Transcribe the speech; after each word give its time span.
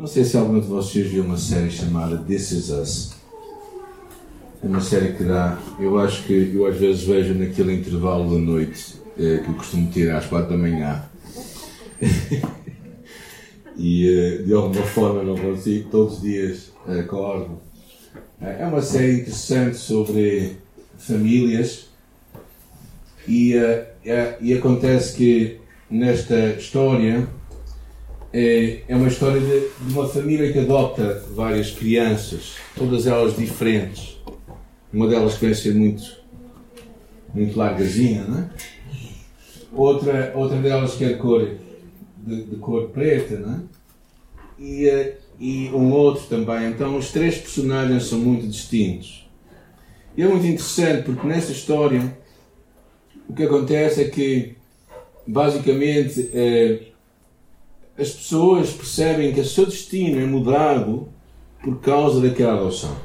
Não 0.00 0.06
sei 0.06 0.24
se 0.24 0.34
algum 0.34 0.58
de 0.58 0.66
vocês 0.66 1.08
viu 1.08 1.22
uma 1.22 1.36
série 1.36 1.70
chamada 1.70 2.16
This 2.16 2.52
Is 2.52 2.70
Us. 2.70 3.12
É 4.64 4.66
uma 4.66 4.80
série 4.80 5.12
que 5.12 5.24
dá. 5.24 5.60
Eu 5.78 5.98
acho 5.98 6.24
que 6.24 6.52
eu 6.54 6.64
às 6.64 6.78
vezes 6.78 7.02
vejo 7.04 7.34
naquele 7.34 7.74
intervalo 7.74 8.32
da 8.32 8.38
noite 8.38 8.94
eh, 9.18 9.42
que 9.44 9.50
eu 9.50 9.54
costumo 9.56 9.92
ter 9.92 10.10
às 10.10 10.24
quatro 10.24 10.52
da 10.52 10.56
manhã. 10.56 11.04
e 13.76 14.08
eh, 14.08 14.42
de 14.42 14.54
alguma 14.54 14.82
forma 14.84 15.22
não 15.22 15.36
consigo, 15.36 15.90
todos 15.90 16.14
os 16.14 16.22
dias 16.22 16.72
acordo. 16.86 17.60
É 18.40 18.64
uma 18.64 18.80
série 18.80 19.20
interessante 19.20 19.76
sobre 19.76 20.56
famílias 20.96 21.90
e, 23.28 23.54
uh, 23.54 23.84
e 24.40 24.54
acontece 24.54 25.14
que 25.14 25.58
nesta 25.90 26.54
história 26.54 27.28
é, 28.32 28.82
é 28.88 28.96
uma 28.96 29.08
história 29.08 29.40
de, 29.40 29.60
de, 29.60 29.92
uma 29.92 30.08
família 30.08 30.52
que 30.52 30.58
adota 30.60 31.24
várias 31.34 31.70
crianças, 31.70 32.56
todas 32.76 33.06
elas 33.06 33.36
diferentes. 33.36 34.18
Uma 34.92 35.08
delas 35.08 35.36
que 35.36 35.46
vai 35.46 35.54
ser 35.54 35.74
muito, 35.74 36.02
muito 37.34 37.58
largazinha, 37.58 38.24
não 38.24 38.38
é? 38.38 38.50
Outra, 39.72 40.32
outra 40.34 40.58
delas 40.58 40.94
que 40.94 41.04
é 41.04 41.08
de 41.08 41.14
cor, 41.14 41.48
de, 42.18 42.44
de 42.44 42.56
cor 42.56 42.88
preta, 42.88 43.38
não 43.38 43.54
é? 43.54 43.60
E, 44.58 44.88
uh, 44.88 45.12
e 45.38 45.70
um 45.70 45.92
outro 45.92 46.26
também. 46.26 46.68
Então 46.68 46.96
os 46.96 47.10
três 47.10 47.38
personagens 47.38 48.04
são 48.04 48.18
muito 48.18 48.46
distintos. 48.46 49.28
E 50.16 50.22
é 50.22 50.28
muito 50.28 50.46
interessante 50.46 51.04
porque 51.04 51.26
nesta 51.26 51.52
história 51.52 52.16
o 53.28 53.32
que 53.32 53.44
acontece 53.44 54.02
é 54.02 54.08
que 54.08 54.56
basicamente 55.26 56.30
eh, 56.34 56.89
as 58.00 58.10
pessoas 58.12 58.72
percebem 58.72 59.32
que 59.34 59.40
o 59.40 59.44
seu 59.44 59.66
destino 59.66 60.18
é 60.18 60.24
mudado 60.24 61.08
por 61.62 61.78
causa 61.80 62.20
daquela 62.20 62.54
adoção. 62.54 62.96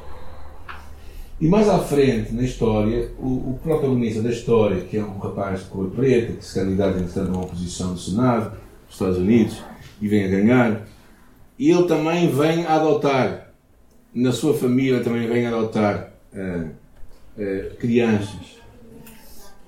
E 1.40 1.50
mais 1.50 1.68
à 1.68 1.80
frente 1.80 2.34
na 2.34 2.44
história, 2.44 3.12
o, 3.20 3.28
o 3.28 3.60
protagonista 3.62 4.22
da 4.22 4.30
história, 4.30 4.82
que 4.84 4.96
é 4.96 5.04
um 5.04 5.18
rapaz 5.18 5.60
de 5.60 5.66
cor 5.66 5.90
preta, 5.90 6.34
que 6.34 6.46
se 6.46 6.54
candidata 6.54 6.98
entretanto 6.98 7.36
a 7.36 7.38
uma 7.40 7.48
posição 7.48 7.94
do 7.94 8.00
Senado 8.00 8.52
dos 8.86 8.96
Estados 8.96 9.18
Unidos 9.18 9.62
e 10.02 10.08
vem 10.08 10.24
a 10.24 10.28
ganhar, 10.30 10.88
e 11.60 11.72
ele 11.72 11.84
também 11.88 12.30
vem 12.30 12.66
a 12.66 12.76
adotar, 12.76 13.54
na 14.14 14.32
sua 14.32 14.54
família 14.54 15.04
também 15.04 15.28
vem 15.28 15.46
a 15.46 15.50
adotar 15.50 16.14
uh, 16.34 16.70
uh, 17.38 17.76
crianças. 17.76 18.56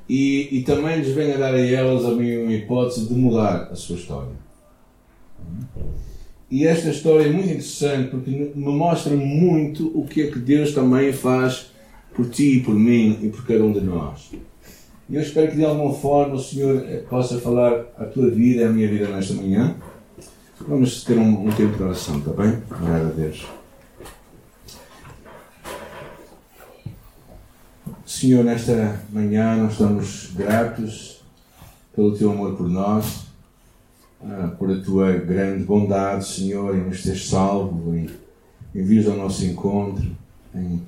E, 0.07 0.59
e, 0.59 0.63
também 0.63 0.99
lhes 0.99 1.13
vem 1.13 1.33
a 1.33 1.37
dar 1.37 1.53
a 1.53 1.59
elas 1.59 2.05
a 2.05 2.09
uma 2.11 2.23
hipótese 2.23 3.09
de 3.09 3.13
mudar 3.13 3.63
a 3.69 3.75
sua 3.75 3.97
história. 3.97 4.46
E 6.49 6.65
esta 6.65 6.89
história 6.89 7.25
é 7.25 7.31
muito 7.31 7.49
interessante 7.49 8.09
porque 8.09 8.31
me 8.55 8.73
mostra 8.73 9.15
muito 9.15 9.91
o 9.93 10.05
que 10.05 10.21
é 10.21 10.31
que 10.31 10.39
Deus 10.39 10.73
também 10.73 11.11
faz 11.11 11.71
por 12.15 12.29
ti 12.29 12.57
e 12.57 12.59
por 12.61 12.73
mim 12.73 13.19
e 13.21 13.29
por 13.29 13.45
cada 13.45 13.63
um 13.63 13.73
de 13.73 13.81
nós. 13.81 14.31
E 15.09 15.15
eu 15.15 15.21
espero 15.21 15.51
que 15.51 15.57
de 15.57 15.65
alguma 15.65 15.93
forma 15.93 16.35
o 16.35 16.39
Senhor 16.39 16.81
possa 17.09 17.39
falar 17.39 17.85
a 17.97 18.05
tua 18.05 18.29
vida 18.29 18.61
e 18.61 18.63
a 18.63 18.69
minha 18.69 18.87
vida 18.87 19.07
nesta 19.07 19.33
manhã. 19.33 19.75
Vamos 20.67 21.03
ter 21.03 21.17
um, 21.17 21.47
um 21.47 21.51
tempo 21.51 21.77
de 21.77 21.83
oração, 21.83 22.17
está 22.17 22.31
bem? 22.31 22.57
Obrigado 22.71 23.07
a 23.07 23.11
Deus. 23.11 23.45
Senhor, 28.05 28.43
nesta 28.43 28.99
manhã 29.11 29.57
nós 29.57 29.73
estamos 29.73 30.31
gratos 30.33 31.21
pelo 31.95 32.17
teu 32.17 32.31
amor 32.31 32.55
por 32.55 32.67
nós, 32.67 33.26
por 34.57 34.71
a 34.71 34.79
tua 34.79 35.13
grande 35.13 35.63
bondade, 35.63 36.27
Senhor, 36.27 36.75
em 36.75 36.85
nos 36.85 37.03
ter 37.03 37.17
salvo, 37.17 37.95
em, 37.95 38.09
em 38.73 38.83
vir 38.83 39.07
ao 39.07 39.17
nosso 39.17 39.45
encontro, 39.45 40.05
em 40.55 40.81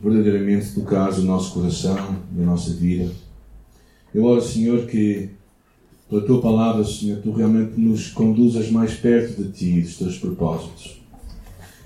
verdadeiramente 0.00 0.74
tocar 0.74 1.12
o 1.12 1.22
nosso 1.22 1.54
coração 1.54 2.16
e 2.36 2.42
a 2.42 2.46
nossa 2.46 2.72
vida. 2.72 3.10
Eu 4.14 4.24
oro, 4.24 4.40
Senhor, 4.40 4.86
que 4.86 5.30
pela 6.08 6.22
tua 6.22 6.40
palavra, 6.40 6.84
Senhor, 6.84 7.20
tu 7.20 7.32
realmente 7.32 7.78
nos 7.78 8.08
conduzas 8.10 8.70
mais 8.70 8.94
perto 8.94 9.42
de 9.42 9.52
ti 9.52 9.78
e 9.78 9.82
dos 9.82 9.98
teus 9.98 10.16
propósitos. 10.16 10.98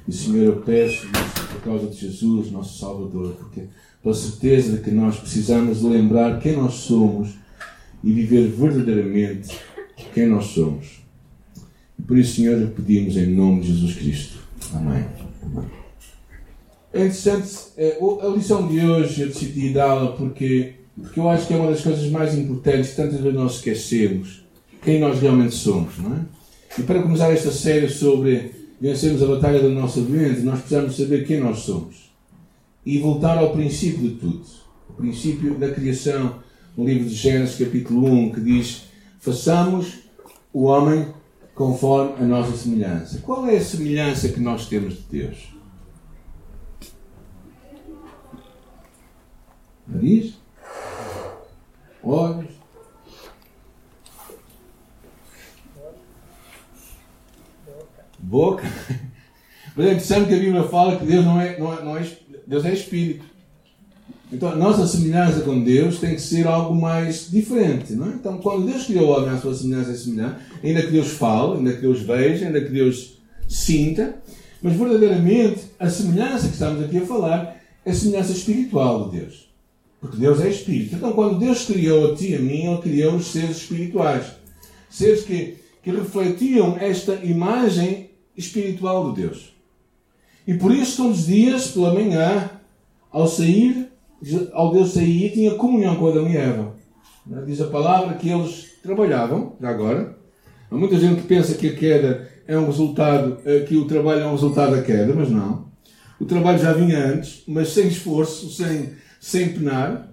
E, 0.06 0.12
Senhor, 0.12 0.44
eu 0.44 0.56
peço 0.62 1.08
por 1.52 1.62
causa 1.62 1.86
de 1.88 1.97
Jesus, 1.97 2.50
nosso 2.50 2.78
Salvador, 2.78 3.34
porque 3.38 3.62
pela 4.02 4.14
certeza 4.14 4.76
de 4.76 4.82
que 4.82 4.91
nós 4.91 5.19
precisamos 5.19 5.82
lembrar 5.82 6.38
quem 6.41 6.56
nós 6.56 6.75
somos 6.75 7.31
e 8.02 8.12
viver 8.12 8.48
verdadeiramente 8.48 9.56
quem 10.12 10.27
nós 10.27 10.47
somos. 10.47 11.03
E 11.99 12.03
por 12.03 12.19
isso, 12.19 12.37
Senhor, 12.37 12.69
pedimos 12.71 13.17
em 13.17 13.27
nome 13.27 13.62
de 13.62 13.75
Jesus 13.75 13.95
Cristo. 13.97 14.39
Amém. 14.75 15.05
É 16.93 16.99
interessante, 16.99 17.49
é, 17.77 17.99
a 17.99 18.28
lição 18.28 18.69
de 18.69 18.81
hoje 18.81 19.23
eu 19.23 19.28
decidi 19.28 19.73
dá-la 19.73 20.12
porque 20.12 20.75
porque 20.95 21.19
eu 21.19 21.28
acho 21.28 21.47
que 21.47 21.55
é 21.55 21.56
uma 21.56 21.71
das 21.71 21.81
coisas 21.81 22.06
mais 22.11 22.37
importantes 22.37 22.91
que 22.91 22.97
tantas 22.97 23.19
vezes 23.21 23.34
nós 23.34 23.56
esquecemos 23.56 24.43
quem 24.83 25.00
nós 25.00 25.21
realmente 25.21 25.55
somos, 25.55 25.97
não 25.99 26.17
é? 26.17 26.21
E 26.79 26.83
para 26.83 27.03
começar 27.03 27.31
esta 27.33 27.50
série 27.50 27.89
sobre 27.89 28.50
vencermos 28.81 29.23
a 29.23 29.27
batalha 29.27 29.62
da 29.62 29.69
nossa 29.69 30.00
mente, 30.00 30.41
nós 30.41 30.59
precisamos 30.59 30.97
saber 30.97 31.27
quem 31.27 31.41
nós 31.41 31.61
somos 31.61 32.11
e 32.84 32.99
voltar 32.99 33.39
ao 33.39 33.53
princípio 33.53 34.03
de 34.03 34.15
tudo. 34.17 34.43
O 34.91 34.94
princípio 34.94 35.55
da 35.55 35.71
criação, 35.71 36.41
no 36.77 36.84
livro 36.84 37.09
de 37.09 37.15
Gênesis, 37.15 37.56
capítulo 37.56 38.06
1, 38.06 38.33
que 38.33 38.41
diz: 38.41 38.83
Façamos 39.22 40.00
o 40.53 40.65
homem 40.65 41.15
conforme 41.55 42.25
a 42.25 42.27
nossa 42.27 42.56
semelhança. 42.56 43.21
Qual 43.21 43.47
é 43.47 43.56
a 43.56 43.65
semelhança 43.65 44.28
que 44.31 44.41
nós 44.41 44.66
temos 44.66 44.94
de 44.94 45.03
Deus? 45.03 45.55
Nariz? 49.87 50.34
olhos. 52.03 52.50
Boca. 58.19 58.65
Mas 59.77 59.87
é 59.87 59.91
interessante 59.91 60.27
que 60.27 60.34
a 60.34 60.38
Bíblia 60.38 60.65
fala 60.65 60.99
que 60.99 61.06
Deus 61.06 61.25
não 61.25 61.41
é, 61.41 61.59
não 61.61 61.72
é, 61.72 61.84
não 61.84 61.97
é, 61.97 62.19
Deus 62.44 62.65
é 62.65 62.72
Espírito. 62.72 63.31
Então 64.32 64.50
a 64.50 64.56
nossa 64.56 64.87
semelhança 64.87 65.43
com 65.43 65.62
Deus 65.62 65.98
tem 65.98 66.15
que 66.15 66.22
ser 66.22 66.47
algo 66.47 66.75
mais 66.75 67.31
diferente. 67.31 67.93
Não 67.93 68.06
é? 68.06 68.15
Então 68.15 68.38
quando 68.38 68.66
Deus 68.66 68.87
criou 68.87 69.09
o 69.09 69.10
homem 69.10 69.31
à 69.31 69.38
sua 69.38 69.54
semelhança 69.54 69.93
e 69.93 69.98
semelhança, 69.98 70.38
ainda 70.65 70.82
que 70.82 70.91
Deus 70.91 71.09
fale, 71.09 71.59
ainda 71.59 71.72
que 71.75 71.81
Deus 71.82 72.00
veja, 72.00 72.47
ainda 72.47 72.60
que 72.60 72.70
Deus 72.70 73.19
sinta, 73.48 74.16
mas 74.62 74.75
verdadeiramente 74.75 75.60
a 75.78 75.91
semelhança 75.91 76.47
que 76.47 76.54
estamos 76.54 76.82
aqui 76.84 76.98
a 76.98 77.06
falar 77.06 77.56
é 77.84 77.91
a 77.91 77.94
semelhança 77.94 78.32
espiritual 78.32 79.10
de 79.10 79.19
Deus. 79.19 79.53
Porque 80.00 80.16
Deus 80.16 80.41
é 80.41 80.49
espírito. 80.49 80.97
Então, 80.97 81.12
quando 81.12 81.38
Deus 81.38 81.64
criou 81.64 82.12
a 82.12 82.16
ti 82.16 82.32
e 82.32 82.34
a 82.34 82.41
mim, 82.41 82.66
Ele 82.66 82.82
criou 82.82 83.14
os 83.14 83.26
seres 83.26 83.59
espirituais. 83.59 84.26
Seres 84.91 85.22
que, 85.22 85.59
que 85.81 85.93
refletiam 85.93 86.76
esta 86.76 87.14
imagem 87.25 88.10
espiritual 88.37 89.12
de 89.12 89.22
Deus. 89.22 89.53
E 90.44 90.54
por 90.54 90.75
isso, 90.75 90.97
todos 90.97 91.20
os 91.20 91.26
dias, 91.26 91.69
pela 91.69 91.94
manhã, 91.94 92.50
ao 93.12 93.28
sair, 93.28 93.81
ao 94.53 94.72
Deus 94.72 94.93
sair, 94.93 95.33
tinha 95.33 95.55
comunhão 95.55 95.97
com 95.97 96.09
Adão 96.09 96.28
e 96.28 96.37
Eva. 96.37 96.75
Diz 97.47 97.60
a 97.60 97.66
palavra 97.66 98.15
que 98.15 98.28
eles 98.28 98.72
trabalhavam, 98.83 99.56
já 99.60 99.69
agora. 99.69 100.16
Há 100.71 100.77
muita 100.77 100.99
gente 100.99 101.22
que 101.22 101.28
pensa 101.28 101.55
que 101.55 101.69
a 101.69 101.75
queda 101.75 102.28
é 102.47 102.59
um 102.59 102.66
resultado, 102.66 103.38
eh, 103.44 103.61
que 103.61 103.77
o 103.77 103.87
trabalho 103.87 104.22
é 104.22 104.27
um 104.27 104.32
resultado 104.32 104.75
da 104.75 104.82
queda, 104.82 105.15
mas 105.15 105.31
não. 105.31 105.66
O 106.19 106.25
trabalho 106.25 106.59
já 106.59 106.72
vinha 106.72 106.99
antes, 107.05 107.43
mas 107.47 107.69
sem 107.69 107.88
esforço, 107.88 108.50
sem, 108.50 108.91
sem 109.21 109.53
penar. 109.53 110.09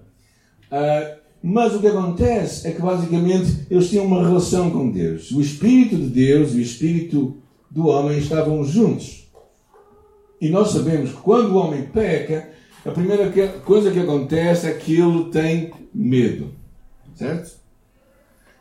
Uh, 0.70 1.20
mas 1.42 1.74
o 1.74 1.80
que 1.80 1.86
acontece 1.86 2.66
é 2.68 2.72
que 2.72 2.82
basicamente 2.82 3.66
eles 3.70 3.88
tinham 3.88 4.04
uma 4.04 4.26
relação 4.26 4.70
com 4.70 4.90
Deus. 4.90 5.30
O 5.30 5.40
Espírito 5.40 5.96
de 5.96 6.08
Deus 6.08 6.52
e 6.52 6.56
o 6.56 6.60
Espírito 6.60 7.36
do 7.70 7.86
homem 7.86 8.18
estavam 8.18 8.62
juntos. 8.64 9.30
E 10.40 10.48
nós 10.48 10.70
sabemos 10.70 11.10
que 11.10 11.16
quando 11.18 11.52
o 11.52 11.56
homem 11.56 11.84
peca, 11.84 12.49
a 12.84 12.90
primeira 12.90 13.30
coisa 13.64 13.90
que 13.90 13.98
acontece 13.98 14.66
é 14.66 14.72
que 14.72 14.98
ele 14.98 15.24
tem 15.30 15.70
medo. 15.94 16.52
Certo? 17.14 17.52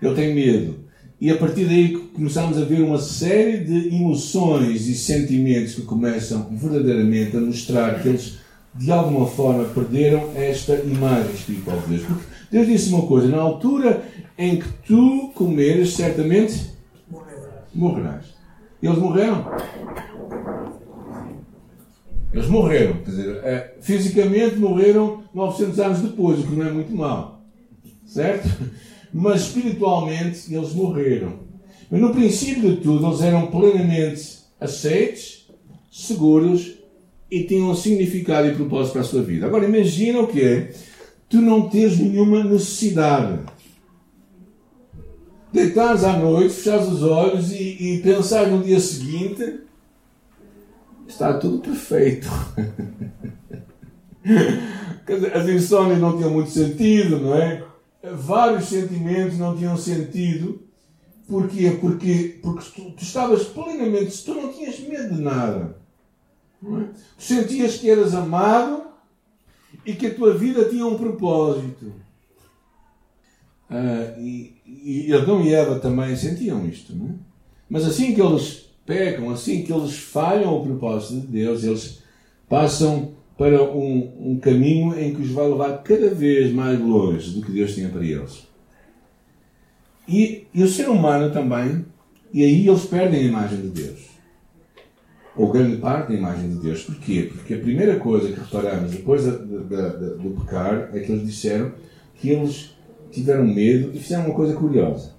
Ele 0.02 0.16
tem 0.16 0.34
medo. 0.34 0.90
E 1.22 1.30
a 1.30 1.38
partir 1.38 1.66
daí 1.66 1.98
começamos 2.14 2.58
a 2.58 2.64
ver 2.64 2.82
uma 2.82 2.98
série 2.98 3.58
de 3.58 3.96
emoções 3.96 4.88
e 4.88 4.96
sentimentos 4.96 5.76
que 5.76 5.82
começam 5.82 6.48
verdadeiramente 6.52 7.36
a 7.36 7.42
mostrar 7.42 8.02
que 8.02 8.08
eles 8.08 8.40
de 8.74 8.92
alguma 8.92 9.28
forma 9.28 9.66
perderam 9.66 10.32
esta 10.36 10.76
imagem 10.76 11.34
espiritual 11.34 11.78
de 11.82 11.88
Deus. 11.88 12.04
Porque 12.04 12.24
Deus 12.52 12.68
disse 12.68 12.90
uma 12.94 13.06
coisa: 13.06 13.28
na 13.28 13.42
altura 13.42 14.04
em 14.38 14.60
que 14.60 14.70
tu 14.88 15.32
comeres, 15.36 15.94
certamente 15.94 16.72
morrerás. 17.74 18.26
Eles 18.82 18.98
morreram. 18.98 19.46
Eles 22.32 22.48
morreram, 22.48 22.94
quer 22.98 23.10
dizer, 23.10 23.36
é, 23.44 23.76
fisicamente 23.82 24.56
morreram 24.58 25.24
900 25.34 25.80
anos 25.80 26.00
depois, 26.02 26.40
o 26.40 26.44
que 26.44 26.56
não 26.56 26.68
é 26.68 26.72
muito 26.72 26.96
mal, 26.96 27.44
certo? 28.06 28.48
Mas 29.12 29.42
espiritualmente 29.42 30.54
eles 30.54 30.74
morreram. 30.74 31.40
Mas 31.90 32.00
no 32.00 32.14
princípio 32.14 32.76
de 32.76 32.82
tudo, 32.82 33.08
eles 33.08 33.22
eram 33.22 33.48
plenamente 33.48 34.40
aceites, 34.60 35.48
seguros 35.92 36.76
e 37.32 37.44
tinham 37.44 37.72
um 37.72 37.76
significado 37.76 38.48
e 38.48 38.54
propósito 38.54 38.94
para 38.94 39.02
a 39.02 39.06
sua 39.06 39.24
vida. 39.24 39.48
Agora 39.48 39.66
imagina 39.66 40.20
o 40.20 40.28
que 40.28 40.42
é 40.42 40.72
tu 41.28 41.42
não 41.42 41.68
teres 41.68 41.98
nenhuma 41.98 42.44
necessidade. 42.44 43.40
Deitares 45.52 46.04
à 46.04 46.16
noite, 46.18 46.54
fechares 46.54 46.88
os 46.88 47.02
olhos 47.02 47.52
e, 47.52 47.96
e 47.96 48.02
pensar 48.04 48.48
no 48.48 48.64
dia 48.64 48.80
seguinte 48.80 49.62
está 51.10 51.38
tudo 51.38 51.60
perfeito. 51.60 52.28
as 55.34 55.50
insónias 55.50 56.00
não 56.00 56.16
tinham 56.16 56.32
muito 56.32 56.52
sentido, 56.52 57.20
não 57.20 57.36
é? 57.36 57.66
Vários 58.14 58.66
sentimentos 58.66 59.38
não 59.38 59.58
tinham 59.58 59.76
sentido. 59.76 60.62
Porquê? 61.28 61.78
Porque, 61.80 62.40
porque 62.42 62.66
tu, 62.76 62.92
tu 62.92 63.04
estavas 63.04 63.44
plenamente, 63.44 64.24
tu 64.24 64.34
não 64.34 64.54
tinhas 64.54 64.80
medo 64.80 65.16
de 65.16 65.22
nada. 65.22 65.78
É? 66.64 66.84
Tu 67.18 67.18
sentias 67.18 67.78
que 67.78 67.90
eras 67.90 68.14
amado 68.14 68.84
e 69.86 69.94
que 69.94 70.08
a 70.08 70.14
tua 70.14 70.34
vida 70.34 70.66
tinha 70.66 70.86
um 70.86 70.98
propósito. 70.98 71.94
Ah, 73.70 74.16
e, 74.18 74.56
e 74.66 75.14
Adão 75.14 75.44
e 75.44 75.54
Eva 75.54 75.80
também 75.80 76.16
sentiam 76.16 76.66
isto. 76.66 76.96
Não 76.96 77.08
é? 77.08 77.14
Mas 77.70 77.86
assim 77.86 78.16
que 78.16 78.22
eles 78.22 78.69
pecam, 78.90 79.30
assim 79.30 79.62
que 79.62 79.72
eles 79.72 80.00
falham 80.00 80.58
o 80.58 80.64
propósito 80.64 81.22
de 81.22 81.28
Deus, 81.28 81.64
eles 81.64 82.02
passam 82.50 83.12
para 83.38 83.62
um, 83.64 84.32
um 84.32 84.40
caminho 84.40 85.00
em 85.00 85.14
que 85.14 85.22
os 85.22 85.30
vai 85.30 85.48
levar 85.48 85.84
cada 85.84 86.10
vez 86.10 86.52
mais 86.52 86.80
longe 86.80 87.36
do 87.36 87.46
que 87.46 87.52
Deus 87.52 87.76
tinha 87.76 87.88
para 87.88 88.04
eles. 88.04 88.48
E, 90.08 90.48
e 90.52 90.64
o 90.64 90.68
ser 90.68 90.90
humano 90.90 91.32
também, 91.32 91.86
e 92.34 92.44
aí 92.44 92.68
eles 92.68 92.86
perdem 92.86 93.20
a 93.20 93.24
imagem 93.24 93.62
de 93.62 93.68
Deus. 93.68 94.10
Ou 95.36 95.52
grande 95.52 95.78
parte 95.78 96.08
da 96.08 96.16
imagem 96.16 96.50
de 96.50 96.56
Deus. 96.56 96.84
Porquê? 96.84 97.30
Porque 97.32 97.54
a 97.54 97.60
primeira 97.60 98.00
coisa 98.00 98.28
que 98.30 98.40
reparamos 98.40 98.92
depois 98.92 99.24
da, 99.24 99.32
da, 99.38 99.90
da, 99.90 100.08
do 100.16 100.32
pecar 100.32 100.90
é 100.94 101.00
que 101.00 101.12
eles 101.12 101.28
disseram 101.28 101.74
que 102.16 102.32
eles 102.32 102.76
tiveram 103.12 103.46
medo 103.46 103.92
e 103.94 104.00
fizeram 104.00 104.26
uma 104.26 104.36
coisa 104.36 104.56
curiosa. 104.56 105.14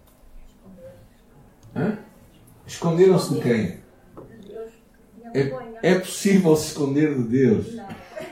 Hã? 1.74 2.09
Esconderam-se 2.70 3.34
de 3.34 3.40
quem? 3.40 3.80
É, 5.34 5.52
é 5.82 5.98
possível 5.98 6.54
se 6.54 6.68
esconder 6.68 7.16
de 7.16 7.24
Deus. 7.24 7.66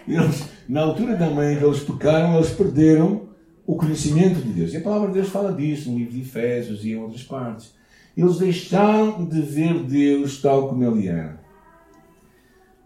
Eles, 0.07 0.45
na 0.69 0.83
altura 0.83 1.17
também 1.17 1.59
que 1.59 1.65
eles 1.65 1.81
pecaram, 1.81 2.37
eles 2.37 2.51
perderam 2.51 3.31
o 3.67 3.75
conhecimento 3.75 4.41
de 4.41 4.53
Deus. 4.53 4.73
E 4.73 4.77
a 4.77 4.81
palavra 4.81 5.09
de 5.09 5.15
Deus 5.15 5.29
fala 5.29 5.53
disso 5.53 5.91
no 5.91 5.99
livro 5.99 6.15
de 6.15 6.21
Efésios 6.21 6.85
e 6.85 6.93
em 6.93 6.97
outras 6.97 7.25
partes. 7.25 7.75
Eles 8.17 8.39
deixaram 8.39 9.25
de 9.25 9.41
ver 9.43 9.83
Deus 9.83 10.41
tal 10.41 10.69
como 10.69 10.85
Ele 10.85 11.09
era. 11.09 11.41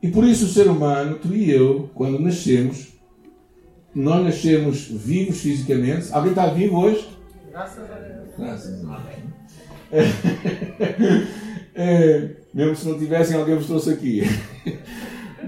E 0.02 0.08
por 0.08 0.25
isso 0.25 0.46
o 0.46 0.48
ser 0.48 0.69
humano, 0.69 1.19
tu 1.19 1.34
e 1.34 1.50
eu, 1.50 1.90
quando 1.94 2.19
nascemos, 2.19 2.94
nós 3.94 4.25
nascemos 4.25 4.88
vivos 4.88 5.43
fisicamente. 5.43 6.08
Alguém 6.12 6.31
está 6.31 6.46
vivo 6.46 6.81
hoje? 6.81 7.06
Graças 7.50 7.90
a 7.90 7.94
Deus. 7.94 8.28
Graças 8.38 8.84
a 8.84 8.98
Deus. 8.98 9.22
É, 11.74 12.30
mesmo 12.52 12.76
se 12.76 12.88
não 12.88 12.98
tivessem, 12.98 13.36
alguém 13.36 13.56
vos 13.56 13.66
trouxe 13.66 13.90
aqui. 13.90 14.22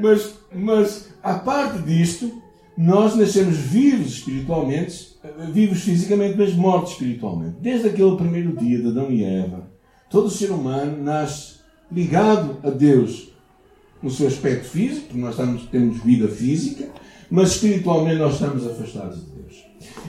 Mas, 0.00 0.34
mas, 0.52 1.08
a 1.22 1.34
parte 1.34 1.78
disto, 1.82 2.42
nós 2.76 3.14
nascemos 3.14 3.56
vivos 3.56 4.14
espiritualmente, 4.14 5.16
vivos 5.52 5.82
fisicamente, 5.82 6.36
mas 6.36 6.52
mortos 6.52 6.92
espiritualmente. 6.92 7.56
Desde 7.60 7.88
aquele 7.88 8.16
primeiro 8.16 8.56
dia 8.56 8.80
de 8.80 8.88
Adão 8.88 9.10
e 9.10 9.22
Eva, 9.22 9.70
todo 10.10 10.28
ser 10.28 10.50
humano 10.50 11.00
nasce 11.00 11.60
ligado 11.90 12.58
a 12.64 12.70
Deus 12.70 13.32
no 14.02 14.10
seu 14.10 14.26
aspecto 14.26 14.66
físico, 14.66 15.06
porque 15.06 15.20
nós 15.20 15.30
estamos, 15.30 15.62
temos 15.66 16.02
vida 16.02 16.28
física, 16.28 16.88
mas 17.30 17.52
espiritualmente 17.52 18.18
nós 18.18 18.34
estamos 18.34 18.66
afastados 18.66 19.24
de 19.24 19.30
Deus. 19.30 19.64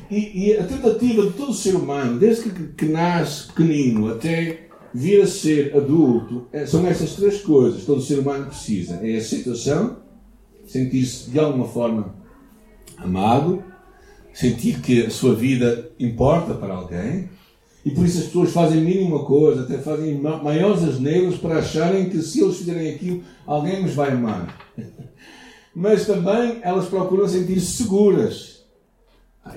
E, 0.09 0.47
e 0.47 0.57
a 0.57 0.63
tentativa 0.63 1.27
de 1.27 1.33
todo 1.33 1.53
ser 1.53 1.75
humano, 1.75 2.19
desde 2.19 2.49
que, 2.49 2.63
que 2.69 2.85
nasce 2.85 3.47
pequenino 3.47 4.11
até 4.11 4.67
vir 4.95 5.21
a 5.21 5.27
ser 5.27 5.75
adulto, 5.75 6.47
é, 6.53 6.65
são 6.65 6.87
essas 6.87 7.15
três 7.15 7.41
coisas 7.41 7.81
que 7.81 7.85
todo 7.85 8.01
ser 8.01 8.19
humano 8.19 8.45
precisa: 8.45 8.95
é 9.03 9.17
aceitação, 9.17 9.97
sentir-se 10.65 11.29
de 11.29 11.37
alguma 11.37 11.67
forma 11.67 12.15
amado, 12.97 13.61
sentir 14.33 14.79
que 14.79 15.05
a 15.05 15.09
sua 15.09 15.35
vida 15.35 15.91
importa 15.99 16.53
para 16.53 16.73
alguém, 16.73 17.29
e 17.83 17.91
por 17.91 18.05
isso 18.05 18.19
as 18.19 18.25
pessoas 18.27 18.53
fazem 18.53 18.81
mínima 18.81 19.25
coisa, 19.25 19.63
até 19.63 19.79
fazem 19.79 20.17
maiores 20.17 20.81
asneiros 20.81 21.37
para 21.37 21.59
acharem 21.59 22.09
que 22.09 22.21
se 22.21 22.41
eles 22.41 22.57
fizerem 22.57 22.95
aquilo, 22.95 23.21
alguém 23.45 23.81
nos 23.81 23.93
vai 23.93 24.11
amar. 24.13 24.57
Mas 25.75 26.07
também 26.07 26.59
elas 26.61 26.87
procuram 26.87 27.27
sentir-se 27.27 27.83
seguras. 27.83 28.63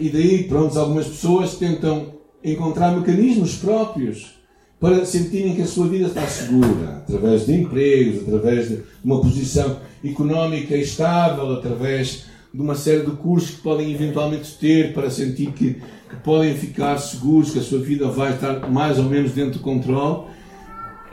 E 0.00 0.10
daí, 0.10 0.44
pronto, 0.48 0.76
algumas 0.76 1.06
pessoas 1.06 1.54
tentam 1.54 2.18
encontrar 2.42 2.98
mecanismos 2.98 3.54
próprios 3.54 4.37
para 4.80 5.04
sentirem 5.04 5.54
que 5.56 5.62
a 5.62 5.66
sua 5.66 5.88
vida 5.88 6.06
está 6.06 6.26
segura, 6.26 6.98
através 6.98 7.46
de 7.46 7.54
empregos, 7.54 8.22
através 8.22 8.68
de 8.68 8.82
uma 9.04 9.20
posição 9.20 9.80
económica 10.04 10.76
estável, 10.76 11.52
através 11.52 12.26
de 12.54 12.60
uma 12.60 12.74
série 12.74 13.04
de 13.04 13.10
cursos 13.12 13.56
que 13.56 13.62
podem 13.62 13.92
eventualmente 13.92 14.56
ter 14.56 14.94
para 14.94 15.10
sentir 15.10 15.52
que, 15.52 15.74
que 15.74 16.16
podem 16.22 16.54
ficar 16.54 16.96
seguros, 16.98 17.50
que 17.50 17.58
a 17.58 17.62
sua 17.62 17.80
vida 17.80 18.08
vai 18.08 18.34
estar 18.34 18.70
mais 18.70 18.98
ou 18.98 19.04
menos 19.04 19.32
dentro 19.32 19.58
do 19.58 19.64
controle 19.64 20.28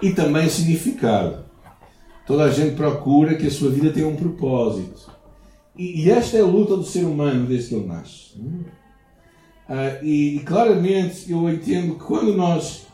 e 0.01 0.11
também 0.11 0.47
significado. 0.47 1.43
Toda 2.27 2.43
a 2.43 2.51
gente 2.51 2.75
procura 2.75 3.35
que 3.35 3.47
a 3.47 3.51
sua 3.51 3.69
vida 3.69 3.91
tenha 3.91 4.07
um 4.07 4.15
propósito. 4.15 5.11
E, 5.75 6.03
e 6.03 6.09
esta 6.09 6.37
é 6.37 6.41
a 6.41 6.45
luta 6.45 6.75
do 6.77 6.83
ser 6.83 7.03
humano 7.03 7.45
desde 7.45 7.69
que 7.69 7.75
ele 7.75 7.87
nasce. 7.87 8.35
Uh, 9.67 10.03
e, 10.03 10.37
e 10.37 10.39
claramente 10.39 11.31
eu 11.31 11.49
entendo 11.49 11.95
que 11.95 12.05
quando 12.05 12.35
nós 12.35 12.84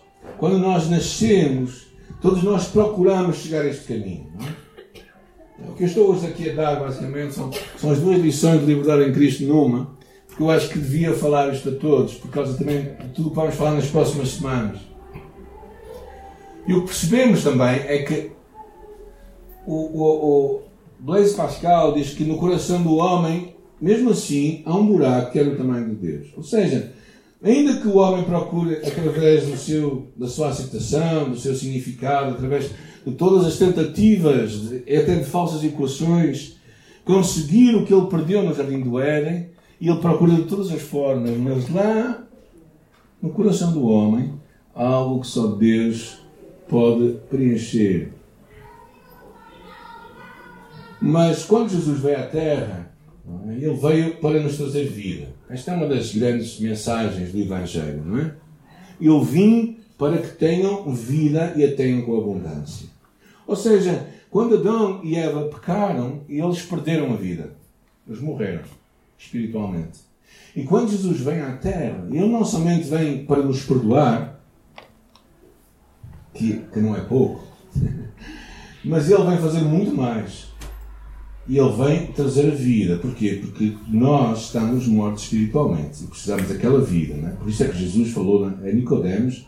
quando 0.41 0.57
nós 0.57 0.89
nascemos, 0.89 1.85
todos 2.19 2.41
nós 2.41 2.67
procuramos 2.67 3.37
chegar 3.37 3.61
a 3.61 3.67
este 3.67 3.93
caminho. 3.93 4.25
É? 4.39 5.69
O 5.69 5.75
que 5.75 5.83
eu 5.83 5.87
estou 5.87 6.09
hoje 6.09 6.25
aqui 6.25 6.49
a 6.49 6.55
dar, 6.55 6.79
basicamente, 6.79 7.35
são, 7.35 7.51
são 7.77 7.91
as 7.91 7.99
duas 7.99 8.19
lições 8.19 8.59
de 8.61 8.65
liberdade 8.65 9.07
em 9.07 9.13
Cristo 9.13 9.43
numa, 9.43 9.95
porque 10.25 10.41
eu 10.41 10.49
acho 10.49 10.69
que 10.69 10.79
devia 10.79 11.13
falar 11.13 11.53
isto 11.53 11.69
a 11.69 11.73
todos, 11.73 12.15
por 12.15 12.31
causa 12.31 12.57
também 12.57 12.85
de 12.85 13.09
tudo 13.09 13.27
o 13.27 13.29
que 13.29 13.35
vamos 13.35 13.53
falar 13.53 13.75
nas 13.75 13.85
próximas 13.85 14.29
semanas. 14.29 14.79
E 16.67 16.73
o 16.73 16.81
que 16.81 16.87
percebemos 16.87 17.43
também 17.43 17.75
é 17.85 17.99
que 17.99 18.31
o, 19.67 19.75
o, 19.75 20.55
o 20.55 20.61
Blaise 20.97 21.35
Pascal 21.35 21.93
diz 21.93 22.15
que 22.15 22.23
no 22.23 22.39
coração 22.39 22.81
do 22.81 22.95
homem, 22.95 23.55
mesmo 23.79 24.09
assim, 24.09 24.63
há 24.65 24.75
um 24.75 24.87
buraco 24.87 25.33
que 25.33 25.37
é 25.37 25.43
do 25.43 25.55
tamanho 25.55 25.89
de 25.89 25.95
Deus. 25.97 26.33
Ou 26.35 26.41
seja, 26.41 26.95
Ainda 27.43 27.77
que 27.77 27.87
o 27.87 27.97
homem 27.97 28.23
procure, 28.23 28.75
através 28.75 29.47
do 29.47 29.57
seu, 29.57 30.11
da 30.15 30.27
sua 30.27 30.49
aceitação, 30.49 31.29
do 31.29 31.37
seu 31.37 31.55
significado, 31.55 32.35
através 32.35 32.69
de 33.05 33.13
todas 33.13 33.47
as 33.47 33.57
tentativas, 33.57 34.69
de, 34.69 34.77
até 34.95 35.15
de 35.15 35.25
falsas 35.25 35.63
equações, 35.63 36.57
conseguir 37.03 37.75
o 37.75 37.83
que 37.83 37.93
ele 37.93 38.05
perdeu 38.05 38.43
no 38.43 38.53
Jardim 38.53 38.81
do 38.81 38.99
Éden, 38.99 39.49
e 39.79 39.89
ele 39.89 39.99
procura 39.99 40.35
de 40.35 40.43
todas 40.43 40.71
as 40.71 40.81
formas, 40.83 41.35
mas 41.35 41.67
lá, 41.73 42.27
no 43.19 43.31
coração 43.31 43.73
do 43.73 43.87
homem, 43.87 44.33
há 44.75 44.85
algo 44.85 45.21
que 45.21 45.27
só 45.27 45.47
Deus 45.47 46.19
pode 46.69 47.17
preencher. 47.27 48.13
Mas 51.01 51.43
quando 51.43 51.71
Jesus 51.71 51.99
veio 51.99 52.19
à 52.19 52.27
Terra, 52.27 52.93
ele 53.47 53.73
veio 53.73 54.17
para 54.17 54.39
nos 54.39 54.57
trazer 54.57 54.85
vida. 54.85 55.40
Esta 55.51 55.71
é 55.71 55.75
uma 55.75 55.87
das 55.87 56.15
grandes 56.15 56.57
mensagens 56.61 57.33
do 57.33 57.39
Evangelho, 57.39 58.01
não 58.05 58.19
é? 58.19 58.33
Eu 59.01 59.21
vim 59.21 59.79
para 59.97 60.17
que 60.17 60.29
tenham 60.29 60.89
vida 60.93 61.53
e 61.57 61.65
a 61.65 61.75
tenham 61.75 62.03
com 62.03 62.17
abundância. 62.17 62.87
Ou 63.45 63.55
seja, 63.57 64.07
quando 64.29 64.55
Adão 64.55 65.01
e 65.03 65.17
Eva 65.17 65.49
pecaram, 65.49 66.21
eles 66.29 66.61
perderam 66.61 67.11
a 67.11 67.17
vida. 67.17 67.53
Eles 68.07 68.21
morreram 68.21 68.63
espiritualmente. 69.17 69.99
E 70.55 70.63
quando 70.63 70.89
Jesus 70.89 71.19
vem 71.19 71.41
à 71.41 71.57
Terra, 71.57 72.07
Ele 72.09 72.27
não 72.27 72.45
somente 72.45 72.87
vem 72.87 73.25
para 73.25 73.43
nos 73.43 73.63
perdoar, 73.63 74.39
que, 76.33 76.59
que 76.71 76.79
não 76.79 76.95
é 76.95 77.01
pouco, 77.01 77.45
mas 78.85 79.11
Ele 79.11 79.23
vem 79.25 79.37
fazer 79.37 79.61
muito 79.61 79.93
mais. 79.93 80.50
E 81.47 81.57
ele 81.57 81.71
vem 81.71 82.07
trazer 82.07 82.51
a 82.51 82.55
vida. 82.55 82.97
Porquê? 82.97 83.39
Porque 83.41 83.75
nós 83.87 84.45
estamos 84.45 84.87
mortos 84.87 85.23
espiritualmente 85.23 86.03
e 86.03 86.07
precisamos 86.07 86.47
daquela 86.47 86.81
vida. 86.81 87.15
Não 87.15 87.29
é? 87.29 87.31
Por 87.31 87.49
isso 87.49 87.63
é 87.63 87.67
que 87.67 87.77
Jesus 87.77 88.11
falou 88.11 88.45
a 88.45 88.49
Nicodemos: 88.49 89.47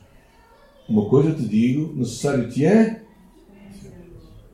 Uma 0.89 1.05
coisa 1.05 1.31
te 1.33 1.47
digo, 1.47 1.93
necessário 1.95 2.49
te 2.49 2.65
é 2.65 3.03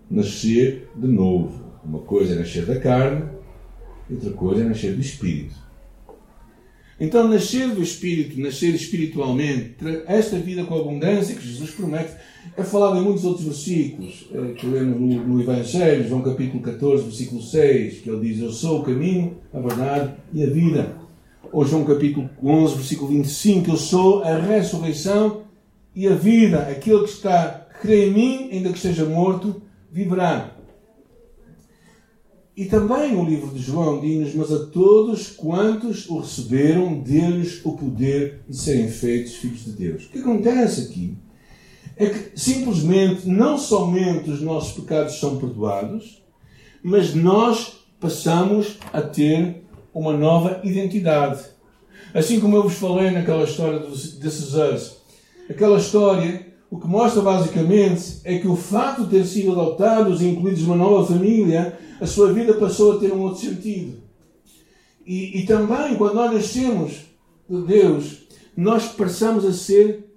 nascer 0.09 0.89
de 0.95 1.07
novo. 1.07 1.69
Uma 1.83 1.99
coisa 1.99 2.33
é 2.33 2.39
nascer 2.39 2.65
da 2.65 2.79
carne, 2.79 3.23
outra 4.09 4.31
coisa 4.31 4.63
é 4.63 4.65
nascer 4.65 4.93
do 4.93 5.01
espírito. 5.01 5.68
Então, 6.99 7.29
nascer 7.29 7.69
do 7.69 7.81
Espírito, 7.81 8.39
nascer 8.39 8.75
espiritualmente, 8.75 9.75
esta 10.05 10.37
vida 10.37 10.65
com 10.65 10.75
abundância 10.75 11.33
que 11.33 11.47
Jesus 11.47 11.71
promete, 11.71 12.11
é 12.57 12.63
falado 12.63 12.97
em 12.97 13.01
muitos 13.01 13.23
outros 13.23 13.45
versículos 13.45 14.27
eh, 14.33 14.53
que 14.53 14.65
lemos 14.65 14.99
no, 14.99 15.27
no 15.27 15.41
Evangelho, 15.41 16.07
João 16.07 16.21
capítulo 16.21 16.61
14, 16.61 17.03
versículo 17.03 17.41
6, 17.41 17.99
que 17.99 18.09
ele 18.09 18.27
diz: 18.27 18.41
Eu 18.41 18.51
sou 18.51 18.81
o 18.81 18.83
caminho, 18.83 19.37
a 19.53 19.59
verdade 19.59 20.13
e 20.33 20.43
a 20.43 20.49
vida. 20.49 20.97
Ou 21.53 21.63
João 21.63 21.85
capítulo 21.85 22.29
11, 22.43 22.75
versículo 22.75 23.11
25, 23.11 23.71
Eu 23.71 23.77
sou 23.77 24.23
a 24.23 24.37
ressurreição 24.37 25.43
e 25.95 26.05
a 26.05 26.15
vida. 26.15 26.59
Aquele 26.63 27.03
que 27.03 27.09
está, 27.09 27.67
que 27.75 27.87
crê 27.87 28.07
em 28.07 28.13
mim, 28.13 28.49
ainda 28.51 28.69
que 28.69 28.77
esteja 28.77 29.05
morto, 29.05 29.61
viverá. 29.91 30.58
E 32.59 32.65
também 32.65 33.15
o 33.15 33.23
livro 33.23 33.47
de 33.53 33.61
João 33.61 34.01
diz: 34.01 34.35
Mas 34.35 34.51
a 34.51 34.65
todos 34.65 35.29
quantos 35.29 36.09
o 36.09 36.19
receberam, 36.19 36.99
deu-lhes 36.99 37.61
o 37.63 37.71
poder 37.71 38.41
de 38.49 38.57
serem 38.57 38.89
feitos 38.89 39.35
filhos 39.35 39.63
de 39.63 39.71
Deus. 39.71 40.03
O 40.03 40.09
que 40.09 40.19
acontece 40.19 40.81
aqui 40.81 41.15
é 41.95 42.07
que 42.07 42.37
simplesmente, 42.37 43.29
não 43.29 43.57
somente 43.57 44.29
os 44.29 44.41
nossos 44.41 44.73
pecados 44.73 45.17
são 45.21 45.37
perdoados, 45.37 46.21
mas 46.83 47.15
nós 47.15 47.77
passamos 47.97 48.77
a 48.91 49.01
ter 49.01 49.63
uma 49.93 50.11
nova 50.11 50.59
identidade. 50.61 51.41
Assim 52.13 52.41
como 52.41 52.57
eu 52.57 52.63
vos 52.63 52.73
falei 52.73 53.09
naquela 53.11 53.45
história 53.45 53.79
de 53.79 54.31
Cesar, 54.31 54.77
aquela 55.49 55.77
história 55.77 56.45
o 56.69 56.79
que 56.79 56.87
mostra 56.87 57.21
basicamente 57.21 58.21
é 58.23 58.37
que 58.37 58.47
o 58.47 58.55
facto 58.55 59.03
de 59.03 59.09
ter 59.09 59.25
sido 59.25 59.51
adotados 59.51 60.21
e 60.21 60.27
incluídos 60.27 60.61
numa 60.61 60.75
nova 60.75 61.13
família, 61.13 61.77
a 61.99 62.05
sua 62.05 62.31
vida 62.31 62.53
passou 62.53 62.93
a 62.93 62.99
ter 62.99 63.11
um 63.11 63.21
outro 63.21 63.41
sentido. 63.41 63.97
E, 65.05 65.39
e 65.39 65.45
também, 65.47 65.95
quando 65.95 66.13
nós 66.13 66.31
nascemos 66.31 67.05
de 67.49 67.61
Deus, 67.63 68.27
nós 68.55 68.87
passamos 68.89 69.43
a 69.45 69.51
ser 69.51 70.13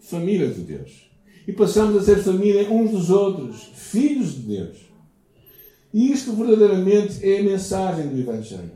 família 0.00 0.48
de 0.48 0.60
Deus. 0.62 1.10
E 1.46 1.52
passamos 1.52 1.96
a 1.96 2.02
ser 2.02 2.22
família 2.22 2.70
uns 2.70 2.90
dos 2.90 3.10
outros, 3.10 3.70
filhos 3.74 4.34
de 4.34 4.40
Deus. 4.42 4.78
E 5.92 6.10
isto 6.10 6.32
verdadeiramente 6.32 7.18
é 7.22 7.40
a 7.40 7.42
mensagem 7.42 8.08
do 8.08 8.18
Evangelho. 8.18 8.72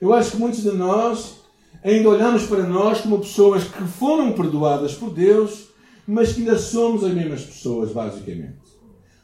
Eu 0.00 0.14
acho 0.14 0.30
que 0.30 0.36
muitos 0.38 0.62
de 0.62 0.72
nós 0.72 1.40
ainda 1.82 2.08
olhamos 2.08 2.44
para 2.44 2.62
nós 2.62 3.02
como 3.02 3.18
pessoas 3.18 3.64
que 3.64 3.82
foram 3.84 4.32
perdoadas 4.32 4.94
por 4.94 5.10
Deus 5.10 5.73
mas 6.06 6.32
que 6.32 6.40
ainda 6.40 6.58
somos 6.58 7.04
as 7.04 7.12
mesmas 7.12 7.42
pessoas, 7.42 7.92
basicamente. 7.92 8.64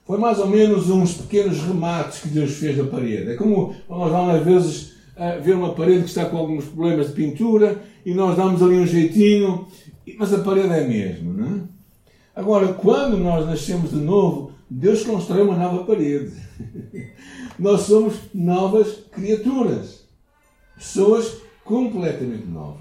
Foi 0.06 0.18
mais 0.18 0.38
ou 0.38 0.48
menos 0.48 0.90
uns 0.90 1.14
pequenos 1.14 1.60
remates 1.60 2.20
que 2.20 2.28
Deus 2.28 2.52
fez 2.52 2.76
na 2.76 2.84
parede. 2.84 3.30
É 3.30 3.36
como 3.36 3.74
nós 3.88 4.10
vamos 4.10 4.34
às 4.34 4.44
vezes 4.44 4.92
ver 5.42 5.54
uma 5.54 5.74
parede 5.74 6.02
que 6.02 6.08
está 6.08 6.24
com 6.24 6.36
alguns 6.36 6.64
problemas 6.64 7.08
de 7.08 7.12
pintura 7.12 7.82
e 8.04 8.14
nós 8.14 8.36
damos 8.36 8.62
ali 8.62 8.76
um 8.76 8.86
jeitinho, 8.86 9.68
mas 10.18 10.32
a 10.32 10.38
parede 10.38 10.68
é 10.68 10.84
a 10.84 10.88
mesma, 10.88 11.32
não 11.32 11.56
é? 11.56 11.60
Agora, 12.34 12.72
quando 12.72 13.18
nós 13.18 13.46
nascemos 13.46 13.90
de 13.90 13.96
novo, 13.96 14.52
Deus 14.68 15.02
constrói 15.02 15.42
uma 15.42 15.56
nova 15.56 15.84
parede. 15.84 16.32
nós 17.58 17.82
somos 17.82 18.14
novas 18.32 19.04
criaturas. 19.10 20.04
Pessoas 20.76 21.36
completamente 21.64 22.46
novas. 22.46 22.80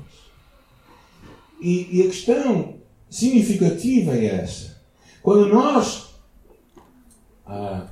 E, 1.60 1.90
e 1.92 2.02
a 2.04 2.06
questão 2.06 2.79
significativa 3.10 4.16
é 4.16 4.26
essa. 4.26 4.78
Quando 5.22 5.48
nós. 5.48 6.10
Ah, 7.46 7.88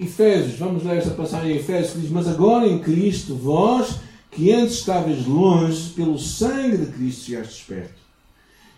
Efésios, 0.00 0.58
vamos 0.58 0.84
ler 0.84 0.98
esta 0.98 1.10
passagem 1.10 1.52
em 1.52 1.56
Efésios 1.56 1.92
que 1.92 2.00
diz: 2.00 2.10
Mas 2.10 2.28
agora 2.28 2.66
em 2.66 2.78
Cristo, 2.78 3.34
vós 3.34 4.00
que 4.30 4.52
antes 4.52 4.76
estavais 4.76 5.26
longe, 5.26 5.90
pelo 5.90 6.18
sangue 6.18 6.76
de 6.76 6.86
Cristo 6.92 7.24
chegastes 7.24 7.62
perto. 7.64 7.98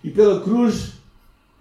E 0.03 0.11
pela 0.11 0.41
cruz 0.41 0.93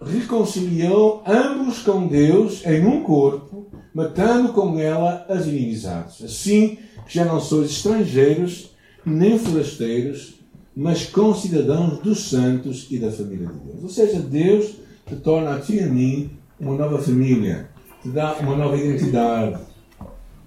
reconciliou 0.00 1.22
ambos 1.26 1.80
com 1.80 2.06
Deus 2.06 2.64
em 2.64 2.86
um 2.86 3.02
corpo, 3.02 3.66
matando 3.94 4.52
com 4.52 4.78
ela 4.78 5.26
as 5.28 5.46
inimizades. 5.46 6.24
Assim 6.24 6.78
que 7.06 7.14
já 7.14 7.24
não 7.24 7.40
sois 7.40 7.70
estrangeiros, 7.70 8.70
nem 9.04 9.38
forasteiros, 9.38 10.39
mas 10.76 11.06
com 11.06 11.34
cidadãos 11.34 11.98
dos 11.98 12.28
santos 12.28 12.86
e 12.90 12.98
da 12.98 13.10
família 13.10 13.48
de 13.48 13.58
Deus. 13.58 13.82
Ou 13.82 13.88
seja, 13.88 14.20
Deus 14.20 14.76
te 15.06 15.16
torna 15.16 15.56
a 15.56 15.60
ti 15.60 15.76
e 15.76 15.80
a 15.80 15.86
mim 15.86 16.30
uma 16.58 16.76
nova 16.76 16.98
família, 16.98 17.70
te 18.02 18.08
dá 18.08 18.34
uma 18.34 18.56
nova 18.56 18.76
identidade, 18.76 19.60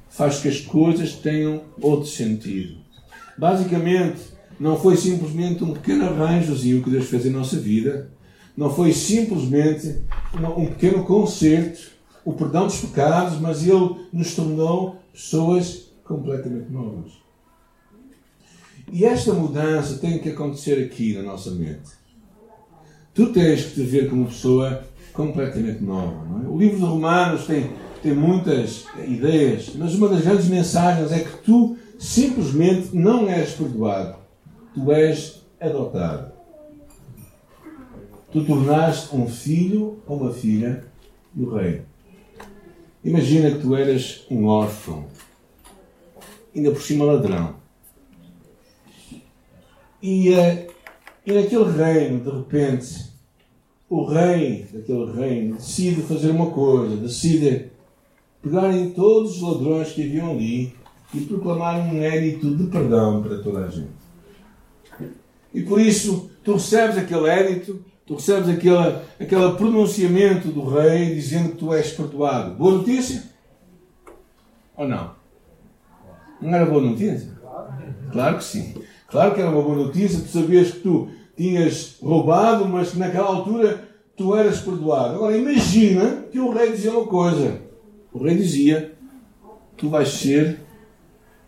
faz 0.10 0.39
que 0.39 0.48
as 0.48 0.60
coisas 0.62 1.13
tenham 1.13 1.63
outro 1.82 2.08
sentido. 2.08 2.77
Basicamente, 3.38 4.22
não 4.60 4.77
foi 4.77 4.96
simplesmente 4.96 5.63
um 5.63 5.74
pequeno 5.74 6.06
arranjozinho 6.06 6.84
que 6.84 6.89
Deus 6.89 7.08
fez 7.08 7.25
em 7.25 7.32
nossa 7.32 7.58
vida, 7.58 8.12
não 8.56 8.72
foi 8.72 8.94
simplesmente 8.94 10.03
um 10.56 10.68
pequeno 10.68 11.03
concerto, 11.03 11.92
o 12.24 12.34
perdão 12.34 12.68
dos 12.68 12.80
pecados, 12.80 13.39
mas 13.39 13.68
Ele 13.68 13.96
nos 14.13 14.36
tornou 14.36 14.98
pessoas 15.12 15.92
completamente 16.03 16.72
novas. 16.72 17.23
E 18.92 19.06
esta 19.06 19.34
mudança 19.34 19.98
tem 19.98 20.20
que 20.20 20.30
acontecer 20.30 20.84
aqui 20.84 21.13
na 21.13 21.24
nossa 21.24 21.52
mente. 21.52 21.92
Tu 23.13 23.32
tens 23.32 23.66
que 23.66 23.75
te 23.75 23.84
ver 23.84 24.10
como 24.10 24.28
pessoa 24.28 24.84
completamente 25.13 25.84
nova. 25.84 26.44
É? 26.44 26.48
O 26.48 26.58
livro 26.58 26.78
de 26.78 26.84
Romanos 26.84 27.46
tem, 27.46 27.72
tem 28.02 28.13
muitas 28.13 28.86
ideias, 29.08 29.72
mas 29.75 29.94
uma 29.96 30.10
das 30.10 30.22
grandes 30.22 30.48
mensagens 30.48 31.12
é 31.12 31.20
que 31.20 31.38
tu 31.44 31.78
simplesmente 32.00 32.96
não 32.96 33.30
és 33.30 33.52
perdoado. 33.52 34.18
Tu 34.74 34.92
és 34.92 35.42
adotado. 35.60 36.34
Tu 38.32 38.44
tornaste 38.44 39.16
um 39.16 39.28
filho 39.28 40.00
ou 40.08 40.18
uma 40.18 40.34
filha 40.34 40.84
do 41.34 41.54
rei. 41.56 41.84
Imagina 43.04 43.52
que 43.52 43.60
tu 43.60 43.75
eras 43.75 44.25
um 44.32 44.46
órfão, 44.46 45.06
ainda 46.56 46.72
por 46.72 46.82
cima 46.82 47.06
ladrão. 47.06 47.62
E, 50.04 50.32
uh, 50.32 50.68
e 51.26 51.32
naquele 51.32 51.72
reino, 51.72 52.20
de 52.20 52.30
repente, 52.30 53.10
o 53.90 54.04
rei 54.04 54.68
daquele 54.74 55.10
reino 55.14 55.56
decide 55.56 56.02
fazer 56.02 56.32
uma 56.32 56.52
coisa, 56.52 56.98
decide 56.98 57.72
pegar 58.42 58.70
em 58.74 58.90
todos 58.90 59.38
os 59.38 59.42
ladrões 59.42 59.94
que 59.94 60.04
haviam 60.04 60.32
ali 60.32 60.76
e 61.14 61.22
proclamar 61.22 61.80
um 61.80 61.94
mérito 61.94 62.54
de 62.54 62.66
perdão 62.66 63.24
para 63.24 63.42
toda 63.42 63.60
a 63.60 63.70
gente. 63.70 63.94
E 65.54 65.62
por 65.62 65.80
isso 65.80 66.30
tu 66.44 66.56
recebes 66.56 66.98
aquele 66.98 67.22
mérito, 67.22 67.86
tu 68.06 68.16
recebes 68.16 68.50
aquele, 68.50 68.98
aquele 69.18 69.54
pronunciamento 69.54 70.50
do 70.50 70.68
rei 70.68 71.16
dizendo 71.16 71.52
que 71.52 71.58
tu 71.60 71.74
és 71.74 71.94
perdoado. 71.94 72.56
Boa 72.56 72.80
notícia? 72.80 73.24
Ou 74.76 74.86
não? 74.86 75.12
Não 76.42 76.54
era 76.54 76.66
boa 76.66 76.82
notícia? 76.82 77.32
Claro 78.12 78.38
que 78.40 78.44
sim. 78.44 78.74
Claro 79.13 79.36
que 79.36 79.41
era 79.41 79.51
uma 79.51 79.62
boa 79.62 79.75
notícia, 79.75 80.20
tu 80.22 80.27
sabias 80.27 80.72
que 80.72 80.79
tu 80.79 81.08
tinhas 81.38 81.98
roubado, 82.01 82.67
mas 82.67 82.93
que 82.93 82.98
naquela 82.98 83.27
altura 83.27 83.88
tu 84.17 84.36
eras 84.36 84.60
perdoado. 84.62 85.13
Agora 85.13 85.38
imagina 85.38 86.24
que 86.32 86.39
o 86.39 86.51
rei 86.51 86.72
dizia 86.72 86.89
uma 86.89 87.05
coisa. 87.05 87.62
O 88.12 88.24
rei 88.24 88.36
dizia: 88.36 88.96
Tu 89.77 89.88
vais 89.88 90.10
ser 90.10 90.62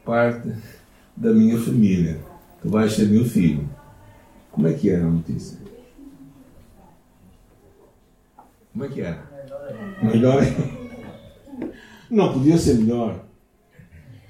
parte 0.05 0.53
da 1.17 1.33
minha 1.33 1.57
família. 1.57 2.19
Tu 2.61 2.69
vais 2.69 2.93
ser 2.93 3.07
meu 3.07 3.25
filho. 3.25 3.67
Como 4.51 4.67
é 4.67 4.73
que 4.73 4.91
era 4.91 5.03
a 5.03 5.09
notícia? 5.09 5.57
Como 8.73 8.85
é 8.85 8.89
que 8.89 9.01
era? 9.01 9.23
Melhor? 10.03 10.43
Não 12.11 12.31
podia 12.31 12.59
ser 12.59 12.75
melhor. 12.75 13.25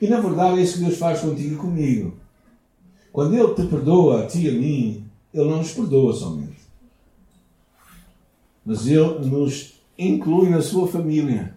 E 0.02 0.08
na 0.08 0.22
verdade 0.22 0.58
é 0.58 0.64
isso 0.64 0.78
que 0.78 0.86
Deus 0.86 0.98
faz 0.98 1.20
contigo 1.20 1.56
e 1.56 1.58
comigo. 1.58 2.25
Quando 3.16 3.34
Ele 3.34 3.54
te 3.54 3.64
perdoa 3.68 4.24
a 4.24 4.28
ti 4.28 4.46
e 4.46 4.50
a 4.50 4.52
mim, 4.52 5.06
Ele 5.34 5.50
não 5.50 5.60
nos 5.60 5.72
perdoa 5.72 6.12
somente. 6.12 6.58
Mas 8.66 8.86
Ele 8.86 9.26
nos 9.30 9.76
inclui 9.98 10.50
na 10.50 10.62
sua 10.62 10.86
família. 10.86 11.56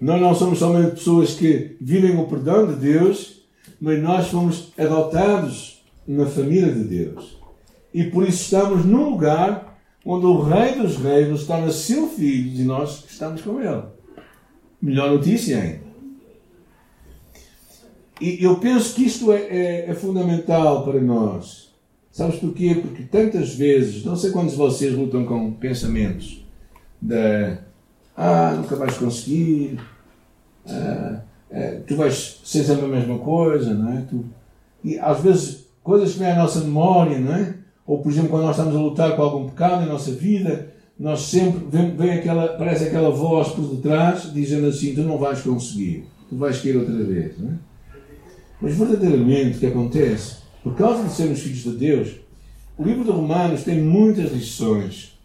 Nós 0.00 0.18
não 0.18 0.34
somos 0.34 0.58
somente 0.58 0.92
pessoas 0.92 1.34
que 1.34 1.76
vivem 1.78 2.18
o 2.18 2.26
perdão 2.26 2.66
de 2.66 2.76
Deus, 2.76 3.42
mas 3.78 4.02
nós 4.02 4.28
fomos 4.28 4.72
adotados 4.78 5.82
na 6.08 6.24
família 6.24 6.72
de 6.72 6.84
Deus. 6.84 7.36
E 7.92 8.04
por 8.04 8.26
isso 8.26 8.44
estamos 8.44 8.86
num 8.86 9.10
lugar 9.10 9.78
onde 10.02 10.24
o 10.24 10.40
Rei 10.40 10.76
dos 10.76 10.96
Reis 10.96 11.28
nos 11.28 11.46
torna 11.46 11.70
seu 11.70 12.08
filho 12.08 12.58
e 12.58 12.64
nós 12.64 13.04
estamos 13.06 13.42
com 13.42 13.60
Ele. 13.60 13.82
Melhor 14.80 15.10
notícia 15.10 15.60
ainda. 15.60 15.89
E 18.20 18.44
eu 18.44 18.56
penso 18.56 18.94
que 18.94 19.04
isto 19.04 19.32
é, 19.32 19.38
é, 19.38 19.90
é, 19.90 19.94
fundamental 19.94 20.84
para 20.84 21.00
nós. 21.00 21.70
Sabes 22.12 22.38
porquê? 22.38 22.74
Porque 22.74 23.04
tantas 23.04 23.54
vezes, 23.54 24.04
não 24.04 24.14
sei 24.14 24.30
quantos 24.30 24.52
de 24.52 24.58
vocês 24.58 24.94
lutam 24.94 25.24
com 25.24 25.52
pensamentos 25.52 26.44
de 27.00 27.56
ah, 28.16 28.54
nunca 28.56 28.76
vais 28.76 28.98
conseguir, 28.98 29.80
ah, 30.68 31.20
é, 31.50 31.80
tu 31.86 31.96
vais 31.96 32.40
ser 32.44 32.64
sempre 32.64 32.84
a 32.84 32.88
mesma 32.88 33.18
coisa, 33.18 33.72
não 33.72 33.92
é? 33.92 34.02
Tu, 34.02 34.24
e 34.84 34.98
às 34.98 35.20
vezes 35.20 35.66
coisas 35.82 36.12
que 36.12 36.18
vêm 36.18 36.32
à 36.32 36.36
nossa 36.36 36.60
memória, 36.60 37.18
não 37.18 37.34
é? 37.34 37.54
Ou 37.86 37.98
por 38.02 38.12
exemplo, 38.12 38.30
quando 38.30 38.42
nós 38.42 38.56
estamos 38.56 38.76
a 38.76 38.78
lutar 38.78 39.16
com 39.16 39.22
algum 39.22 39.48
pecado 39.48 39.80
na 39.80 39.86
nossa 39.86 40.10
vida, 40.12 40.68
nós 40.98 41.22
sempre 41.22 41.64
vem, 41.70 41.96
vem 41.96 42.10
aquela, 42.18 42.48
parece 42.48 42.84
aquela 42.84 43.10
voz 43.10 43.48
por 43.48 43.62
detrás 43.74 44.30
dizendo 44.32 44.66
assim: 44.66 44.94
tu 44.94 45.02
não 45.02 45.16
vais 45.16 45.40
conseguir, 45.40 46.04
tu 46.28 46.36
vais 46.36 46.60
querer 46.60 46.78
outra 46.78 47.02
vez, 47.02 47.38
não 47.38 47.52
é? 47.52 47.69
Mas 48.60 48.76
verdadeiramente 48.76 49.56
o 49.56 49.60
que 49.60 49.66
acontece, 49.66 50.36
por 50.62 50.76
causa 50.76 51.04
de 51.04 51.12
sermos 51.14 51.40
filhos 51.40 51.62
de 51.62 51.70
Deus, 51.72 52.10
o 52.76 52.84
livro 52.84 53.04
de 53.04 53.10
Romanos 53.10 53.64
tem 53.64 53.80
muitas 53.80 54.32
lições. 54.32 55.18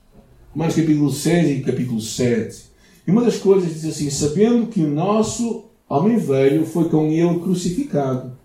Romanos 0.52 0.76
capítulo 0.76 1.12
6 1.12 1.50
e 1.50 1.62
capítulo 1.62 2.00
7. 2.00 2.66
E 3.06 3.12
uma 3.12 3.24
das 3.24 3.38
coisas 3.38 3.74
diz 3.74 3.86
assim: 3.86 4.10
sabendo 4.10 4.68
que 4.68 4.82
o 4.82 4.90
nosso 4.90 5.66
homem 5.88 6.18
velho 6.18 6.66
foi 6.66 6.90
com 6.90 7.12
ele 7.12 7.40
crucificado, 7.40 8.38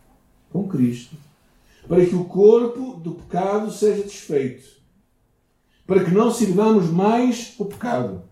com 0.53 0.67
Cristo, 0.67 1.17
para 1.87 2.05
que 2.05 2.15
o 2.15 2.25
corpo 2.25 3.01
do 3.01 3.13
pecado 3.13 3.71
seja 3.71 4.03
desfeito, 4.03 4.69
para 5.87 6.05
que 6.05 6.11
não 6.11 6.31
sirvamos 6.31 6.91
mais 6.91 7.55
o 7.59 7.65
pecado. 7.65 8.23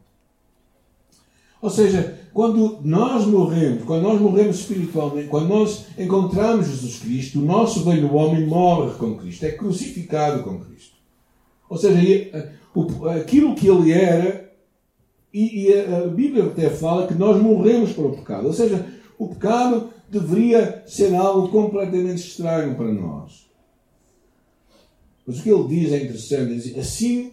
Ou 1.60 1.70
seja, 1.70 2.17
quando 2.32 2.80
nós 2.82 3.26
morremos, 3.26 3.84
quando 3.84 4.02
nós 4.02 4.20
morremos 4.20 4.60
espiritualmente, 4.60 5.28
quando 5.28 5.48
nós 5.48 5.86
encontramos 5.98 6.66
Jesus 6.66 6.98
Cristo, 6.98 7.40
o 7.40 7.44
nosso 7.44 7.84
velho 7.84 8.14
homem 8.14 8.46
morre 8.46 8.94
com 8.96 9.16
Cristo, 9.16 9.44
é 9.44 9.52
crucificado 9.52 10.42
com 10.42 10.60
Cristo. 10.60 10.96
Ou 11.68 11.76
seja, 11.76 12.00
eh, 12.00 12.52
aquilo 13.20 13.54
que 13.54 13.68
ele 13.68 13.92
era, 13.92 14.48
e 15.32 15.72
a 15.72 16.06
Bíblia 16.08 16.46
até 16.46 16.70
fala 16.70 17.06
que 17.06 17.14
nós 17.14 17.40
morremos 17.40 17.92
para 17.92 18.06
o 18.06 18.16
pecado. 18.16 18.46
Ou 18.46 18.52
seja, 18.52 18.86
o 19.18 19.28
pecado 19.28 19.90
deveria 20.08 20.82
ser 20.86 21.14
algo 21.14 21.48
completamente 21.48 22.26
estranho 22.26 22.74
para 22.74 22.92
nós. 22.92 23.46
Mas 25.26 25.40
o 25.40 25.42
que 25.42 25.50
ele 25.50 25.68
diz 25.68 25.92
é 25.92 26.02
interessante: 26.02 26.54
diz, 26.54 26.78
assim 26.78 27.32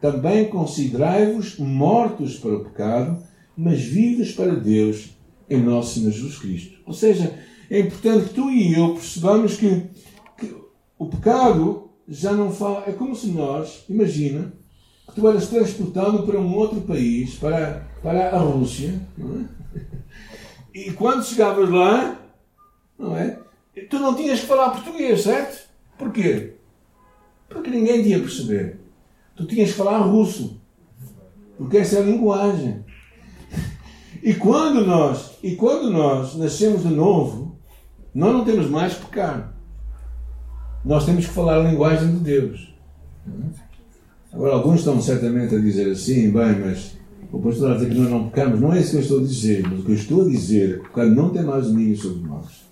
também 0.00 0.48
considerai-vos 0.48 1.58
mortos 1.58 2.36
para 2.38 2.56
o 2.56 2.64
pecado 2.64 3.22
mas 3.56 3.80
vives 3.80 4.32
para 4.32 4.54
Deus 4.54 5.10
em 5.48 5.62
nosso 5.62 5.94
Senhor 5.94 6.12
Jesus 6.12 6.38
Cristo. 6.38 6.78
Ou 6.84 6.92
seja, 6.92 7.38
é 7.70 7.80
importante 7.80 8.28
que 8.28 8.34
tu 8.34 8.50
e 8.50 8.74
eu 8.74 8.94
percebamos 8.94 9.56
que, 9.56 9.82
que 10.38 10.54
o 10.98 11.06
pecado 11.06 11.90
já 12.08 12.32
não 12.32 12.52
fala. 12.52 12.84
É 12.86 12.92
como 12.92 13.14
se 13.14 13.28
nós, 13.28 13.84
imagina, 13.88 14.52
que 15.08 15.20
tu 15.20 15.28
eras 15.28 15.48
transportado 15.48 16.24
para 16.24 16.38
um 16.38 16.54
outro 16.54 16.80
país, 16.82 17.34
para, 17.36 17.86
para 18.02 18.30
a 18.30 18.38
Rússia, 18.38 19.00
não 19.16 19.40
é? 19.40 19.44
e 20.74 20.92
quando 20.92 21.24
chegavas 21.24 21.70
lá, 21.70 22.20
não 22.98 23.16
é? 23.16 23.40
Tu 23.90 23.98
não 23.98 24.14
tinhas 24.14 24.40
que 24.40 24.46
falar 24.46 24.70
português, 24.70 25.22
certo? 25.22 25.68
Porquê? 25.98 26.54
Porque 27.48 27.70
ninguém 27.70 28.02
tinha 28.02 28.20
perceber. 28.20 28.80
Tu 29.36 29.46
tinhas 29.46 29.70
que 29.70 29.76
falar 29.76 29.98
russo. 29.98 30.60
Porque 31.58 31.78
essa 31.78 31.96
é 31.96 32.02
a 32.02 32.04
linguagem. 32.04 32.84
E 34.26 34.34
quando 34.34 34.84
nós, 34.84 35.38
e 35.40 35.54
quando 35.54 35.88
nós 35.88 36.34
nascemos 36.34 36.82
de 36.82 36.88
novo, 36.88 37.60
nós 38.12 38.32
não 38.32 38.44
temos 38.44 38.68
mais 38.68 38.92
pecar. 38.94 39.54
Nós 40.84 41.06
temos 41.06 41.26
que 41.26 41.32
falar 41.32 41.60
a 41.60 41.70
linguagem 41.70 42.10
de 42.10 42.18
Deus. 42.24 42.74
Agora, 44.32 44.54
alguns 44.54 44.80
estão 44.80 45.00
certamente 45.00 45.54
a 45.54 45.60
dizer 45.60 45.92
assim, 45.92 46.32
bem, 46.32 46.58
mas 46.58 46.96
o 47.30 47.38
pastor 47.38 47.70
a 47.70 47.74
dizer 47.74 47.90
que 47.90 47.98
nós 48.00 48.10
não 48.10 48.28
pecamos. 48.28 48.60
Não 48.60 48.72
é 48.72 48.80
isso 48.80 48.90
que 48.90 48.96
eu 48.96 49.00
estou 49.02 49.20
a 49.20 49.22
dizer, 49.22 49.62
mas 49.62 49.78
o 49.78 49.82
que 49.84 49.90
eu 49.92 49.94
estou 49.94 50.22
a 50.22 50.28
dizer 50.28 50.70
é 50.70 50.72
que 50.72 50.80
o 50.80 50.88
pecado 50.88 51.14
não 51.14 51.30
tem 51.30 51.44
mais 51.44 51.68
domínio 51.68 51.96
sobre 51.96 52.28
nós. 52.28 52.66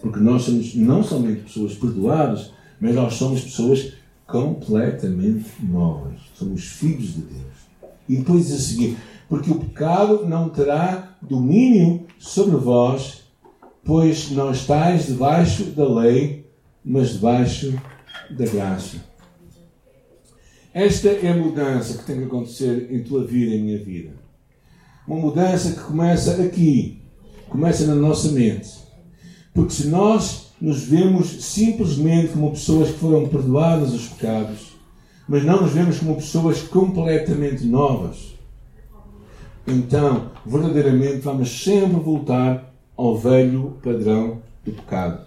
Porque 0.00 0.20
nós 0.20 0.42
somos 0.42 0.76
não 0.76 1.02
somente 1.02 1.40
pessoas 1.40 1.74
perdoadas, 1.74 2.52
mas 2.80 2.94
nós 2.94 3.14
somos 3.14 3.40
pessoas 3.40 3.94
completamente 4.28 5.50
novas. 5.60 6.20
Somos 6.34 6.62
filhos 6.64 7.14
de 7.14 7.22
Deus. 7.22 7.64
E 8.08 8.16
depois 8.16 8.46
diz 8.46 8.54
a 8.54 8.58
seguir: 8.58 8.96
porque 9.28 9.50
o 9.50 9.60
pecado 9.60 10.26
não 10.26 10.48
terá 10.48 11.16
domínio 11.20 12.06
sobre 12.18 12.56
vós, 12.56 13.24
pois 13.84 14.30
não 14.30 14.50
estáis 14.50 15.06
debaixo 15.06 15.64
da 15.64 15.88
lei, 15.88 16.46
mas 16.84 17.14
debaixo 17.14 17.78
da 18.30 18.46
graça. 18.46 18.96
Esta 20.72 21.08
é 21.08 21.30
a 21.30 21.36
mudança 21.36 21.98
que 21.98 22.04
tem 22.04 22.18
que 22.18 22.24
acontecer 22.24 22.88
em 22.90 23.02
tua 23.02 23.24
vida 23.24 23.54
e 23.54 23.58
em 23.58 23.62
minha 23.62 23.78
vida. 23.78 24.10
Uma 25.06 25.20
mudança 25.20 25.72
que 25.72 25.80
começa 25.80 26.42
aqui, 26.42 27.02
começa 27.48 27.86
na 27.86 27.94
nossa 27.94 28.32
mente. 28.32 28.70
Porque 29.52 29.72
se 29.72 29.86
nós 29.86 30.52
nos 30.60 30.82
vemos 30.82 31.44
simplesmente 31.44 32.32
como 32.32 32.50
pessoas 32.50 32.90
que 32.90 32.98
foram 32.98 33.28
perdoadas 33.28 33.92
os 33.92 34.08
pecados, 34.08 34.74
mas 35.28 35.44
não 35.44 35.62
nos 35.62 35.72
vemos 35.72 35.98
como 35.98 36.16
pessoas 36.16 36.62
completamente 36.62 37.64
novas, 37.64 38.33
então 39.66 40.30
verdadeiramente 40.44 41.18
vamos 41.18 41.62
sempre 41.62 42.00
voltar 42.00 42.72
ao 42.96 43.16
velho 43.16 43.78
padrão 43.82 44.42
do 44.64 44.72
pecado. 44.72 45.24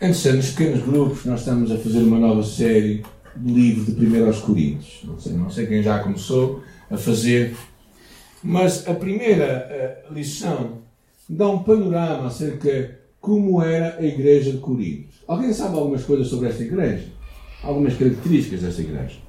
Antes, 0.00 0.24
nos 0.34 0.50
pequenos 0.50 0.84
grupos, 0.84 1.24
nós 1.24 1.40
estamos 1.40 1.70
a 1.70 1.78
fazer 1.78 2.00
uma 2.00 2.18
nova 2.18 2.42
série 2.42 3.04
de 3.36 3.52
livro 3.52 3.92
de 3.92 4.06
1 4.06 4.26
aos 4.26 4.40
Coríntios. 4.40 5.00
Não 5.04 5.18
sei, 5.18 5.32
não 5.32 5.50
sei 5.50 5.66
quem 5.66 5.82
já 5.82 5.98
começou 6.00 6.62
a 6.90 6.96
fazer, 6.96 7.56
mas 8.42 8.86
a 8.86 8.94
primeira 8.94 10.04
lição 10.10 10.82
dá 11.28 11.48
um 11.48 11.62
panorama 11.62 12.26
acerca 12.26 12.70
de 12.70 12.90
como 13.20 13.62
era 13.62 13.96
a 13.98 14.04
igreja 14.04 14.52
de 14.52 14.58
Corinto. 14.58 15.14
Alguém 15.26 15.52
sabe 15.54 15.76
algumas 15.76 16.04
coisas 16.04 16.28
sobre 16.28 16.50
esta 16.50 16.62
igreja? 16.62 17.06
Algumas 17.62 17.96
características 17.96 18.60
desta 18.60 18.82
igreja? 18.82 19.23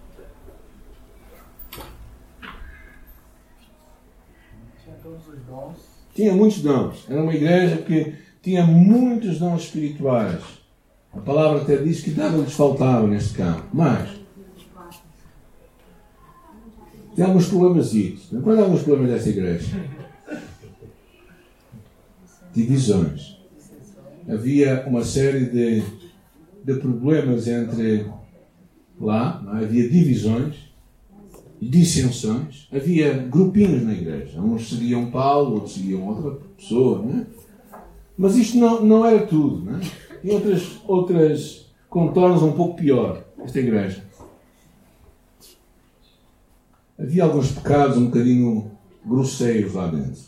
Tinha 6.13 6.33
muitos 6.33 6.61
dons. 6.61 7.05
Era 7.09 7.21
uma 7.21 7.33
igreja 7.33 7.77
que 7.77 8.13
tinha 8.41 8.65
muitos 8.65 9.39
dons 9.39 9.63
espirituais. 9.63 10.41
A 11.13 11.19
palavra 11.19 11.61
até 11.61 11.77
diz 11.77 12.01
que 12.01 12.11
nada 12.11 12.37
lhes 12.37 12.53
faltava 12.53 13.07
neste 13.07 13.35
campo. 13.35 13.63
Mas 13.73 14.09
tem 17.15 17.25
alguns 17.25 17.47
problemas. 17.47 17.91
Quais 18.43 18.59
alguns 18.59 18.83
problemas 18.83 19.11
desta 19.11 19.29
igreja? 19.29 19.89
Divisões. 22.53 23.37
Havia 24.27 24.85
uma 24.87 25.03
série 25.03 25.45
de, 25.45 25.83
de 26.63 26.73
problemas 26.79 27.47
entre 27.47 28.05
lá, 28.99 29.43
é? 29.53 29.63
havia 29.63 29.89
divisões 29.89 30.64
dissensões, 31.69 32.67
havia 32.71 33.13
grupinhos 33.13 33.83
na 33.83 33.93
igreja. 33.93 34.39
Uns 34.39 34.69
seguiam 34.69 35.11
Paulo, 35.11 35.55
outros 35.55 35.73
seguiam 35.73 36.07
outra 36.07 36.31
pessoa, 36.57 37.01
né? 37.01 37.27
Mas 38.17 38.35
isto 38.37 38.57
não, 38.57 38.83
não 38.83 39.05
era 39.05 39.25
tudo, 39.25 39.63
né? 39.63 39.81
E 40.23 40.31
outras, 40.31 40.77
outras 40.87 41.65
contornos 41.89 42.41
um 42.41 42.53
pouco 42.53 42.75
pior, 42.75 43.23
esta 43.43 43.59
igreja. 43.59 44.03
Havia 46.97 47.23
alguns 47.23 47.51
pecados 47.51 47.97
um 47.97 48.05
bocadinho 48.05 48.71
grosseiros 49.05 49.73
lá 49.73 49.87
dentro. 49.87 50.23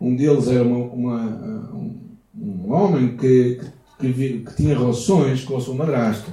Um 0.00 0.16
deles 0.16 0.48
era 0.48 0.62
uma, 0.64 0.78
uma, 0.86 1.24
um, 1.74 2.00
um, 2.34 2.72
homem 2.72 3.16
que, 3.16 3.60
que, 3.98 4.12
que, 4.12 4.38
que 4.40 4.56
tinha 4.56 4.78
relações 4.78 5.44
com 5.44 5.56
a 5.56 5.60
sua 5.60 5.74
madrasta. 5.74 6.32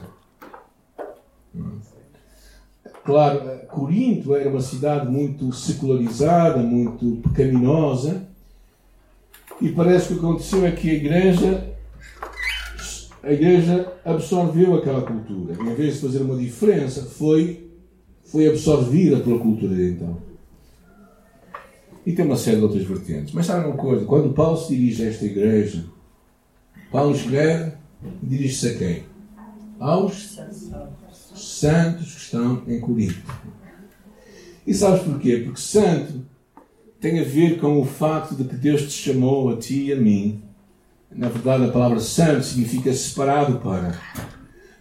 Claro, 3.06 3.68
Corinto 3.68 4.36
era 4.36 4.50
uma 4.50 4.62
cidade 4.62 5.08
muito 5.08 5.54
secularizada, 5.54 6.58
muito 6.58 7.22
pecaminosa, 7.22 8.28
e 9.62 9.70
parece 9.70 10.08
que 10.08 10.14
o 10.14 10.20
que 10.20 10.26
aconteceu 10.26 10.66
é 10.66 10.72
que 10.72 10.90
a 10.90 10.94
igreja, 10.96 11.76
a 13.22 13.32
igreja 13.32 13.94
absorveu 14.04 14.74
aquela 14.74 15.04
cultura. 15.04 15.54
Em 15.54 15.76
vez 15.76 15.94
de 15.94 16.02
fazer 16.02 16.24
uma 16.24 16.36
diferença, 16.36 17.04
foi, 17.06 17.70
foi 18.26 18.50
absorvida 18.50 19.20
pela 19.20 19.38
cultura 19.38 19.76
de 19.76 19.92
então. 19.92 20.18
E 22.04 22.12
tem 22.12 22.26
uma 22.26 22.36
série 22.36 22.58
de 22.58 22.64
outras 22.64 22.84
vertentes. 22.84 23.36
Mas 23.36 23.46
sabe 23.46 23.68
uma 23.68 23.78
coisa? 23.78 24.04
Quando 24.06 24.34
Paulo 24.34 24.58
se 24.58 24.76
dirige 24.76 25.04
a 25.04 25.10
esta 25.10 25.26
igreja, 25.26 25.86
Paulo 26.92 27.16
escreve 27.16 27.74
e 28.24 28.26
dirige-se 28.26 28.68
a 28.70 28.78
quem? 28.80 29.04
Aos 29.80 30.40
santos 31.36 32.14
que 32.14 32.22
estão 32.22 32.64
em 32.68 32.80
Corinto. 32.80 33.22
E 34.66 34.74
sabes 34.74 35.04
porquê? 35.04 35.42
Porque 35.46 35.62
santo 35.62 36.26
tem 37.00 37.20
a 37.20 37.24
ver 37.24 37.60
com 37.60 37.80
o 37.80 37.86
facto 37.86 38.36
de 38.36 38.44
que 38.46 38.56
Deus 38.56 38.84
te 38.84 39.12
chamou 39.12 39.50
a 39.50 39.58
ti 39.58 39.86
e 39.86 39.94
a 39.94 39.96
mim. 39.96 40.42
Na 41.12 41.30
verdade, 41.30 41.66
a 41.66 41.72
palavra 41.72 42.00
santo 42.00 42.44
significa 42.44 42.92
separado 42.94 43.60
para. 43.60 44.00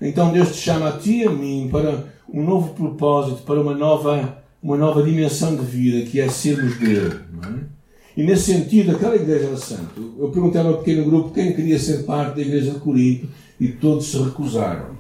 Então 0.01 0.33
Deus 0.33 0.53
te 0.53 0.57
chama 0.57 0.89
a 0.89 0.99
ti 0.99 1.19
e 1.19 1.25
a 1.25 1.31
mim 1.31 1.69
para 1.71 2.05
um 2.33 2.43
novo 2.43 2.75
propósito, 2.75 3.43
para 3.43 3.61
uma 3.61 3.75
nova, 3.75 4.43
uma 4.63 4.77
nova 4.77 5.03
dimensão 5.03 5.55
de 5.55 5.65
vida, 5.65 6.11
que 6.11 6.21
é 6.21 6.29
sermos 6.29 6.79
dele. 6.79 7.21
É? 7.43 7.75
E 8.17 8.23
nesse 8.23 8.53
sentido, 8.53 8.93
aquela 8.93 9.17
igreja 9.17 9.47
era 9.47 9.57
santa. 9.57 10.01
Eu 10.19 10.31
perguntei 10.31 10.61
ao 10.61 10.69
meu 10.69 10.79
pequeno 10.79 11.05
grupo 11.05 11.31
quem 11.31 11.53
queria 11.53 11.79
ser 11.79 12.05
parte 12.05 12.37
da 12.37 12.43
igreja 12.43 12.71
de 12.73 12.79
Corinto 12.79 13.29
e 13.61 13.69
todos 13.69 14.07
se 14.07 14.19
recusaram. 14.19 14.97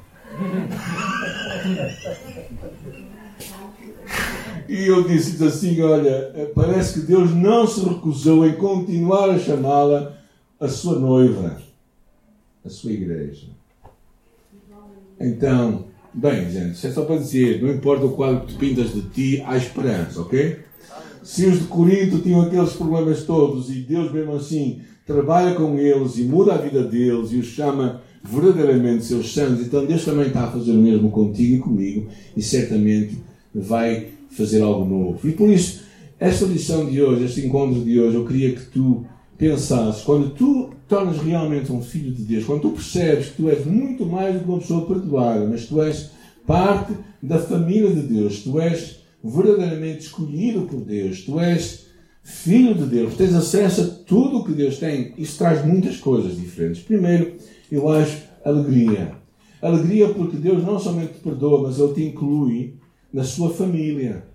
E 4.68 4.87
eu 4.87 5.03
disse 5.05 5.42
assim: 5.44 5.81
Olha, 5.83 6.50
parece 6.55 7.00
que 7.00 7.07
Deus 7.07 7.35
não 7.35 7.66
se 7.66 7.81
recusou 7.85 8.46
em 8.46 8.55
continuar 8.55 9.31
a 9.31 9.38
chamá-la 9.38 10.16
a 10.61 10.68
sua 10.68 10.98
noiva, 10.98 11.61
a 12.64 12.68
sua 12.68 12.92
igreja. 12.92 13.48
Então, 15.20 15.87
bem, 16.12 16.50
gente, 16.50 16.74
isso 16.74 16.87
é 16.87 16.90
só 16.90 17.05
para 17.05 17.16
dizer: 17.16 17.62
não 17.62 17.70
importa 17.70 18.07
o 18.07 18.12
quadro 18.12 18.46
que 18.46 18.55
tu 18.55 18.59
pintas 18.59 18.92
de 18.92 19.03
ti, 19.03 19.42
há 19.46 19.57
esperança, 19.57 20.20
ok? 20.20 20.61
Se 21.22 21.46
os 21.46 21.61
de 21.61 21.64
Corinto 21.66 22.20
tinham 22.20 22.42
aqueles 22.42 22.74
problemas 22.74 23.24
todos 23.24 23.70
e 23.70 23.81
Deus, 23.81 24.12
mesmo 24.12 24.35
assim, 24.35 24.83
trabalha 25.07 25.55
com 25.55 25.79
eles 25.79 26.18
e 26.18 26.22
muda 26.22 26.55
a 26.55 26.59
vida 26.59 26.83
deles 26.83 27.33
e 27.33 27.37
os 27.38 27.46
chama 27.46 28.03
verdadeiramente 28.24 29.04
seus 29.04 29.32
santos, 29.34 29.66
então 29.66 29.84
Deus 29.84 30.04
também 30.04 30.28
está 30.28 30.44
a 30.44 30.50
fazer 30.50 30.72
o 30.72 30.80
mesmo 30.80 31.10
contigo 31.10 31.56
e 31.56 31.58
comigo 31.58 32.08
e 32.34 32.42
certamente 32.42 33.18
vai 33.54 34.08
fazer 34.30 34.62
algo 34.62 34.84
novo. 34.84 35.28
E 35.28 35.32
por 35.32 35.50
isso, 35.50 35.82
esta 36.18 36.46
lição 36.46 36.87
de 36.87 37.02
hoje, 37.02 37.24
este 37.24 37.46
encontro 37.46 37.82
de 37.82 38.00
hoje, 38.00 38.16
eu 38.16 38.24
queria 38.24 38.52
que 38.52 38.64
tu 38.66 39.04
pensasses, 39.37 40.02
quando 40.02 40.30
tu 40.30 40.70
tornas 40.88 41.18
realmente 41.18 41.70
um 41.70 41.82
filho 41.82 42.12
de 42.12 42.22
Deus, 42.22 42.44
quando 42.44 42.62
tu 42.62 42.70
percebes 42.70 43.28
que 43.28 43.42
tu 43.42 43.50
és 43.50 43.64
muito 43.66 44.06
mais 44.06 44.34
do 44.34 44.40
que 44.40 44.48
uma 44.48 44.58
pessoa 44.58 44.87
perdoada, 44.87 45.46
mas 45.46 45.66
tu 45.66 45.82
és 45.82 46.10
parte 46.46 46.94
da 47.22 47.38
família 47.38 47.90
de 47.90 48.02
Deus, 48.02 48.40
tu 48.40 48.58
és 48.60 49.00
verdadeiramente 49.22 50.04
escolhido 50.04 50.62
por 50.62 50.80
Deus, 50.80 51.22
tu 51.22 51.40
és 51.40 51.87
filho 52.22 52.74
de 52.74 52.87
Deus, 52.87 53.14
tens 53.16 53.34
acesso 53.34 53.80
a 53.82 53.84
tudo 53.84 54.38
o 54.38 54.44
que 54.44 54.52
Deus 54.52 54.78
tem, 54.78 55.12
isso 55.18 55.37
traz 55.37 55.64
muitas 55.64 55.98
coisas 55.98 56.37
diferentes. 56.37 56.82
Primeiro, 56.82 57.34
eu 57.74 57.88
acho 57.88 58.22
alegria. 58.44 59.12
Alegria 59.60 60.08
porque 60.12 60.37
Deus 60.37 60.62
não 60.62 60.78
somente 60.78 61.14
te 61.14 61.20
perdoa, 61.20 61.62
mas 61.62 61.78
Ele 61.78 61.94
te 61.94 62.04
inclui 62.04 62.74
na 63.12 63.24
sua 63.24 63.50
família. 63.50 64.26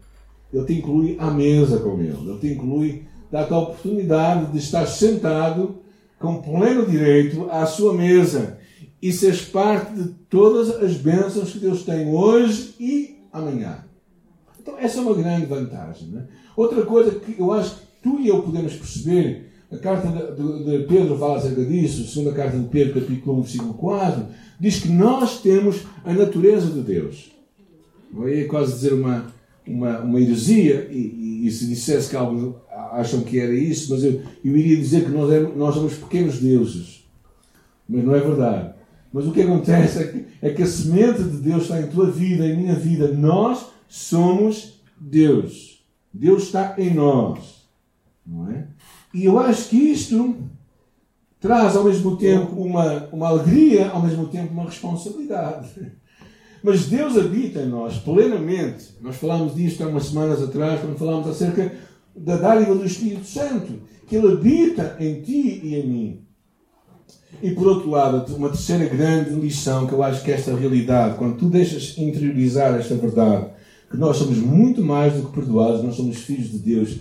Ele 0.52 0.66
te 0.66 0.74
inclui 0.74 1.16
à 1.20 1.30
mesa 1.30 1.80
com 1.80 2.00
Ele. 2.00 2.18
Ele 2.26 2.40
te 2.40 2.48
inclui, 2.48 3.04
dá-te 3.32 3.54
a 3.54 3.60
oportunidade 3.60 4.52
de 4.52 4.58
estar 4.58 4.86
sentado 4.88 5.78
com 6.18 6.42
pleno 6.42 6.86
direito 6.86 7.48
à 7.50 7.66
sua 7.66 7.94
mesa 7.94 8.58
e 9.02 9.14
seres 9.14 9.42
parte 9.42 9.94
de 9.94 10.10
todas 10.30 10.70
as 10.84 10.96
bênçãos 10.96 11.52
que 11.52 11.60
Deus 11.60 11.84
tem 11.84 12.14
hoje 12.14 12.76
e 12.80 13.20
amanhã. 13.32 13.86
Então, 14.60 14.78
essa 14.78 15.00
é 15.00 15.02
uma 15.02 15.16
grande 15.16 15.46
vantagem. 15.46 16.10
Né? 16.10 16.28
Outra 16.56 16.86
coisa 16.86 17.12
que 17.12 17.40
eu 17.40 17.54
acho 17.54 17.76
que 17.76 17.82
tu 18.04 18.20
e 18.20 18.28
eu 18.28 18.42
podemos 18.42 18.76
perceber, 18.76 19.49
a 19.72 19.78
carta 19.78 20.34
de, 20.34 20.86
Pedro 20.86 21.18
fala 21.18 21.38
acerca 21.38 21.64
disso, 21.64 22.02
a 22.02 22.06
segunda 22.06 22.34
carta 22.34 22.58
de 22.58 22.68
Pedro, 22.70 23.02
capítulo 23.02 23.38
1, 23.38 23.42
versículo 23.42 23.74
4, 23.76 24.26
diz 24.60 24.80
que 24.80 24.90
nós 24.90 25.42
temos 25.42 25.84
a 26.04 26.14
natureza 26.14 26.72
de 26.72 26.82
Deus. 26.82 27.32
Eu 28.14 28.28
ia 28.28 28.48
quase 28.48 28.74
dizer 28.74 28.94
uma, 28.94 29.32
uma, 29.68 30.00
uma 30.00 30.20
heresia, 30.20 30.90
e, 30.92 30.98
e, 30.98 31.48
e, 31.48 31.52
se 31.52 31.68
dissesse 31.68 32.10
que 32.10 32.16
alguns 32.16 32.56
acham 32.92 33.22
que 33.22 33.40
era 33.40 33.54
isso, 33.54 33.92
mas 33.92 34.04
eu, 34.04 34.22
eu 34.44 34.58
iria 34.58 34.76
dizer 34.76 35.06
que 35.06 35.12
nós, 35.12 35.32
é, 35.32 35.40
nós 35.40 35.76
somos 35.76 35.94
pequenos 35.94 36.40
deuses. 36.40 37.06
Mas 37.88 38.04
não 38.04 38.16
é 38.16 38.20
verdade. 38.20 38.74
Mas 39.14 39.28
o 39.28 39.32
que 39.32 39.42
acontece 39.42 40.00
é 40.00 40.08
que, 40.08 40.26
é 40.42 40.50
que 40.50 40.64
a 40.64 40.68
semente 40.68 41.24
de 41.24 41.38
Deus 41.38 41.64
está 41.64 41.80
em 41.80 41.88
tua 41.88 42.10
vida, 42.10 42.46
em 42.46 42.58
minha 42.58 42.76
vida. 42.76 43.12
Nós 43.12 43.68
somos 43.88 44.82
Deus. 45.00 45.84
Deus 46.14 46.44
está 46.44 46.76
em 46.78 46.94
nós. 46.94 47.68
Não 48.26 48.52
é? 48.52 48.68
E 49.14 49.26
eu 49.26 49.40
acho 49.40 49.70
que 49.70 49.78
isto 49.78 50.36
traz 51.40 51.76
ao 51.76 51.84
mesmo 51.84 52.18
tempo 52.18 52.62
uma, 52.62 53.08
uma 53.12 53.28
alegria, 53.30 53.90
ao 53.90 54.02
mesmo 54.02 54.28
tempo 54.28 54.54
uma 54.54 54.66
responsabilidade. 54.66 55.70
Mas 56.62 56.88
Deus 56.88 57.18
habita 57.18 57.62
em 57.62 57.70
nós 57.70 57.98
plenamente. 57.98 58.96
Nós 59.02 59.16
falámos 59.16 59.56
disto 59.56 59.84
há 59.84 59.88
umas 59.88 60.08
semanas 60.08 60.44
atrás, 60.44 60.82
quando 60.82 60.98
falámos 60.98 61.28
acerca 61.28 61.74
da 62.16 62.36
dádiva 62.36 62.76
do 62.76 62.86
Espírito 62.86 63.26
Santo, 63.26 63.82
que 64.06 64.16
Ele 64.16 64.34
habita 64.34 64.98
em 65.00 65.22
ti 65.22 65.62
e 65.64 65.76
em 65.76 65.88
mim. 65.88 66.22
E 67.42 67.52
por 67.52 67.68
outro 67.68 67.90
lado, 67.90 68.36
uma 68.36 68.50
terceira 68.50 68.86
grande 68.86 69.30
lição 69.32 69.88
que 69.88 69.94
eu 69.94 70.04
acho 70.04 70.24
que 70.24 70.32
esta 70.32 70.54
realidade, 70.54 71.18
quando 71.18 71.38
tu 71.38 71.48
deixas 71.48 71.98
interiorizar 71.98 72.74
esta 72.78 72.96
verdade, 72.96 73.48
que 73.90 73.96
nós 73.98 74.18
somos 74.18 74.38
muito 74.38 74.84
mais 74.84 75.14
do 75.14 75.28
que 75.28 75.34
perdoados, 75.34 75.84
nós 75.84 75.96
somos 75.96 76.18
filhos 76.18 76.52
de 76.52 76.60
Deus, 76.60 77.00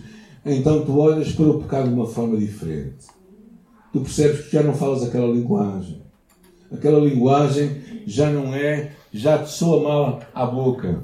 então 0.54 0.84
tu 0.84 0.98
olhas 0.98 1.32
para 1.32 1.46
o 1.46 1.62
pecado 1.62 1.88
de 1.88 1.94
uma 1.94 2.06
forma 2.06 2.36
diferente. 2.36 3.06
Tu 3.92 4.00
percebes 4.00 4.46
que 4.46 4.52
já 4.52 4.62
não 4.62 4.74
falas 4.74 5.02
aquela 5.02 5.32
linguagem. 5.32 6.02
Aquela 6.70 7.00
linguagem 7.00 8.02
já 8.06 8.30
não 8.30 8.54
é 8.54 8.92
já 9.12 9.38
te 9.38 9.50
soa 9.50 9.82
mal 9.82 10.20
à 10.34 10.46
boca. 10.46 11.02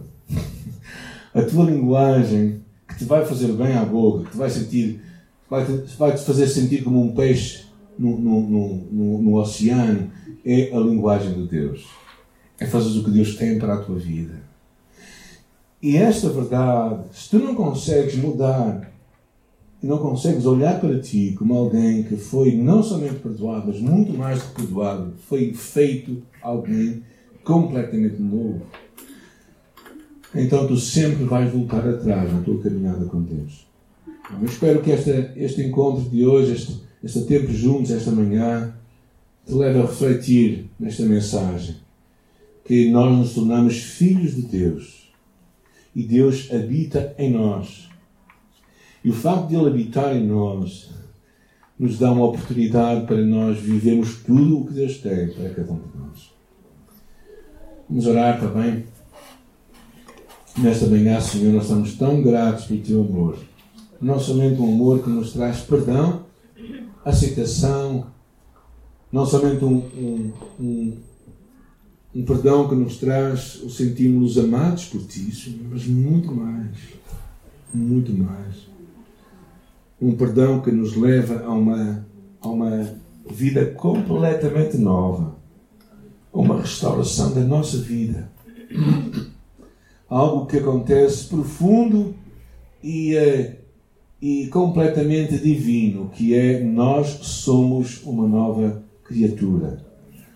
A 1.35 1.43
tua 1.43 1.65
linguagem 1.65 2.61
que 2.87 2.99
te 2.99 3.05
vai 3.05 3.25
fazer 3.25 3.53
bem 3.53 3.75
à 3.75 3.85
boca, 3.85 4.25
que 4.25 4.31
te 4.33 4.37
vai 4.37 4.51
sentir, 4.51 5.03
vai 5.49 5.65
te, 5.65 5.73
vai 5.97 6.13
te 6.13 6.23
fazer 6.23 6.47
sentir 6.47 6.85
como 6.85 7.03
um 7.03 7.15
peixe 7.15 7.65
no, 7.99 8.19
no, 8.19 8.41
no, 8.41 9.23
no, 9.23 9.35
oceano, 9.37 10.11
é 10.45 10.71
a 10.73 10.79
linguagem 10.79 11.33
de 11.33 11.49
Deus. 11.49 11.87
É 12.59 12.67
fazer 12.67 12.99
o 12.99 13.05
que 13.05 13.11
Deus 13.11 13.35
tem 13.35 13.59
para 13.59 13.75
a 13.75 13.79
tua 13.79 13.97
vida. 13.97 14.43
E 15.83 15.97
esta 15.97 16.29
verdade, 16.29 17.05
se 17.13 17.31
tu 17.31 17.39
não 17.39 17.55
consegues 17.55 18.15
mudar 18.17 18.94
e 19.85 19.87
não 19.87 19.99
consegues 19.99 20.47
olhar 20.47 20.81
para 20.81 20.99
ti 20.99 21.35
como 21.37 21.53
alguém 21.53 22.05
que 22.05 22.17
foi 22.17 22.57
não 22.57 22.83
somente 22.83 23.17
perdoado, 23.17 23.65
mas 23.67 23.79
muito 23.79 24.15
mais 24.15 24.43
do 24.43 24.49
que 24.49 24.63
perdoado, 24.63 25.13
foi 25.29 25.53
feito 25.53 26.23
alguém 26.41 27.03
completamente 27.45 28.19
novo, 28.19 28.63
então 30.35 30.67
tu 30.67 30.79
sempre 30.79 31.25
vais 31.25 31.53
voltar 31.53 31.87
atrás 31.87 32.33
na 32.33 32.41
tua 32.41 32.63
caminhada 32.63 33.05
com 33.05 33.21
Deus. 33.21 33.67
Eu 34.41 34.47
espero 34.47 34.81
que 34.81 34.91
este 34.91 35.61
encontro 35.61 36.09
de 36.09 36.25
hoje, 36.25 36.55
este, 36.55 36.81
este 37.03 37.21
tempo 37.25 37.53
juntos, 37.53 37.91
esta 37.91 38.11
manhã, 38.11 38.75
te 39.45 39.53
leve 39.53 39.81
a 39.81 39.83
refletir 39.83 40.71
nesta 40.81 41.03
mensagem. 41.03 41.77
Que 42.65 42.91
nós 42.91 43.15
nos 43.15 43.35
tornamos 43.35 43.77
filhos 43.77 44.35
de 44.35 44.41
Deus. 44.41 45.13
E 45.95 46.03
Deus 46.03 46.51
habita 46.51 47.15
em 47.19 47.31
nós. 47.31 47.93
E 49.05 49.11
o 49.11 49.13
facto 49.13 49.49
de 49.49 49.55
Ele 49.55 49.69
habitar 49.69 50.17
em 50.17 50.27
nós 50.27 50.91
nos 51.79 51.99
dá 51.99 52.11
uma 52.11 52.25
oportunidade 52.25 53.07
para 53.07 53.19
nós 53.19 53.59
vivermos 53.59 54.17
tudo 54.23 54.61
o 54.61 54.67
que 54.67 54.73
Deus 54.73 54.97
tem 54.99 55.29
para 55.29 55.51
cada 55.51 55.73
um 55.73 55.79
de 55.79 55.99
nós. 55.99 56.33
Vamos 57.89 58.07
orar 58.07 58.41
também. 58.41 58.87
Nesta 60.57 60.87
manhã, 60.87 61.21
Senhor, 61.21 61.53
nós 61.53 61.65
estamos 61.65 61.95
tão 61.95 62.23
gratos 62.23 62.67
pelo 62.67 62.81
teu 62.81 63.01
amor. 63.03 63.39
Não 64.01 64.19
somente 64.19 64.61
um 64.61 64.73
amor 64.73 65.03
que 65.03 65.11
nos 65.11 65.33
traz 65.33 65.61
perdão, 65.61 66.25
aceitação, 67.05 68.07
não 69.13 69.27
somente 69.27 69.65
um, 69.65 69.77
um, 69.77 70.33
um, 70.61 70.97
um 72.15 72.25
perdão 72.25 72.69
que 72.69 72.75
nos 72.75 72.97
traz 72.97 73.57
o 73.63 73.69
sentirmos 73.69 74.39
amados 74.39 74.87
por 74.87 75.03
ti, 75.07 75.35
Senhor, 75.35 75.67
mas 75.71 75.87
muito 75.87 76.33
mais. 76.33 76.77
Muito 77.73 78.13
mais. 78.13 78.74
Um 80.01 80.15
perdão 80.15 80.61
que 80.61 80.71
nos 80.71 80.97
leva 80.97 81.45
a 81.45 81.51
uma, 81.51 82.07
a 82.41 82.49
uma 82.49 82.95
vida 83.31 83.67
completamente 83.67 84.77
nova 84.77 85.35
uma 86.35 86.61
restauração 86.61 87.33
da 87.33 87.41
nossa 87.41 87.79
vida. 87.79 88.29
Algo 90.09 90.47
que 90.47 90.59
acontece 90.59 91.29
profundo 91.29 92.15
e, 92.83 93.17
uh, 93.17 93.53
e 94.21 94.49
completamente 94.49 95.39
divino, 95.39 96.11
que 96.11 96.35
é 96.35 96.63
nós 96.63 97.09
somos 97.23 98.03
uma 98.05 98.27
nova 98.27 98.83
criatura. 99.05 99.85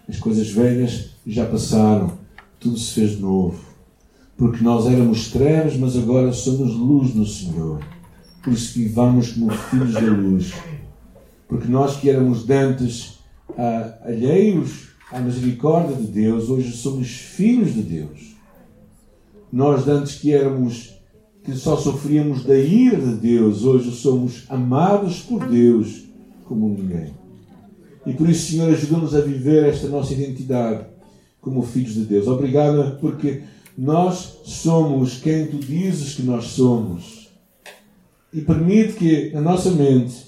As 0.08 0.18
coisas 0.18 0.48
velhas 0.50 1.10
já 1.26 1.44
passaram, 1.44 2.12
tudo 2.60 2.78
se 2.78 2.94
fez 2.94 3.18
novo. 3.18 3.58
Porque 4.36 4.62
nós 4.62 4.86
éramos 4.86 5.30
trevas, 5.30 5.76
mas 5.76 5.96
agora 5.96 6.32
somos 6.32 6.72
luz 6.74 7.12
no 7.12 7.26
Senhor. 7.26 7.80
Por 8.42 8.52
isso 8.52 8.78
vivamos 8.78 9.32
como 9.32 9.50
filhos 9.50 9.92
da 9.92 10.00
luz. 10.00 10.54
Porque 11.48 11.68
nós 11.68 11.96
que 11.96 12.10
éramos 12.10 12.44
dantes 12.44 13.18
uh, 13.50 14.04
alheios 14.04 14.88
à 15.10 15.18
misericórdia 15.20 15.96
de 15.96 16.06
Deus, 16.06 16.48
hoje 16.48 16.72
somos 16.72 17.08
filhos 17.08 17.74
de 17.74 17.82
Deus. 17.82 18.36
Nós, 19.50 19.88
antes 19.88 20.16
que 20.16 20.32
éramos, 20.32 20.94
que 21.42 21.54
só 21.54 21.76
sofríamos 21.76 22.44
da 22.44 22.56
ira 22.56 22.98
de 22.98 23.14
Deus, 23.14 23.64
hoje 23.64 23.90
somos 23.92 24.44
amados 24.48 25.20
por 25.20 25.48
Deus 25.48 26.04
como 26.44 26.68
ninguém. 26.68 27.14
E 28.04 28.12
por 28.12 28.28
isso, 28.28 28.52
Senhor, 28.52 28.70
ajuda-nos 28.70 29.14
a 29.14 29.20
viver 29.20 29.68
esta 29.68 29.88
nossa 29.88 30.12
identidade 30.12 30.86
como 31.40 31.62
filhos 31.62 31.94
de 31.94 32.04
Deus. 32.04 32.26
Obrigado 32.26 32.98
porque 33.00 33.42
nós 33.76 34.40
somos 34.44 35.18
quem 35.18 35.46
tu 35.46 35.58
dizes 35.58 36.14
que 36.14 36.22
nós 36.22 36.46
somos. 36.46 37.27
E 38.32 38.40
permite 38.40 38.94
que 38.94 39.30
na 39.32 39.40
nossa 39.40 39.70
mente 39.70 40.26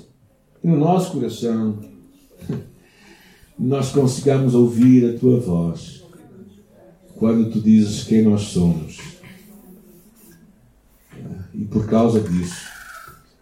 e 0.63 0.69
no 0.69 0.79
nosso 0.79 1.13
coração 1.13 1.79
nós 3.59 3.93
consigamos 3.93 4.55
ouvir 4.55 5.15
a 5.15 5.19
tua 5.19 5.39
voz 5.39 6.03
quando 7.17 7.51
tu 7.51 7.61
dizes 7.61 8.05
quem 8.05 8.23
nós 8.23 8.43
somos. 8.43 8.99
E 11.53 11.65
por 11.67 11.87
causa 11.87 12.21
disso, 12.21 12.67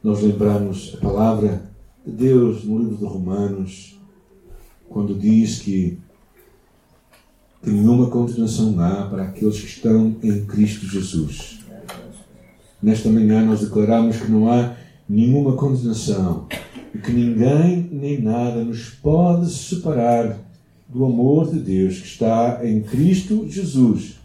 nós 0.02 0.20
lembramos 0.20 0.94
a 0.94 0.96
palavra 0.96 1.70
de 2.04 2.10
Deus 2.10 2.64
no 2.64 2.78
livro 2.80 2.96
de 2.96 3.04
Romanos, 3.04 3.96
quando 4.88 5.14
diz 5.14 5.60
que, 5.60 5.98
nenhuma 7.62 8.10
condenação 8.10 8.74
há 8.80 9.06
para 9.06 9.24
aqueles 9.24 9.60
que 9.60 9.66
estão 9.66 10.16
em 10.24 10.44
Cristo 10.46 10.86
Jesus. 10.86 11.57
Nesta 12.82 13.08
manhã 13.08 13.44
nós 13.44 13.60
declaramos 13.60 14.16
que 14.18 14.30
não 14.30 14.50
há 14.50 14.74
nenhuma 15.08 15.54
condenação 15.54 16.46
e 16.94 16.98
que 16.98 17.12
ninguém 17.12 17.88
nem 17.90 18.22
nada 18.22 18.62
nos 18.64 18.90
pode 18.90 19.50
separar 19.50 20.38
do 20.88 21.04
amor 21.04 21.50
de 21.50 21.58
Deus 21.58 21.98
que 21.98 22.06
está 22.06 22.60
em 22.62 22.82
Cristo 22.82 23.46
Jesus, 23.48 24.16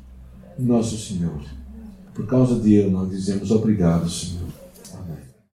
nosso 0.58 0.98
Senhor. 0.98 1.42
Por 2.14 2.28
causa 2.28 2.60
dele, 2.60 2.92
nós 2.92 3.10
dizemos 3.10 3.50
obrigado, 3.50 4.08
Senhor. 4.08 4.53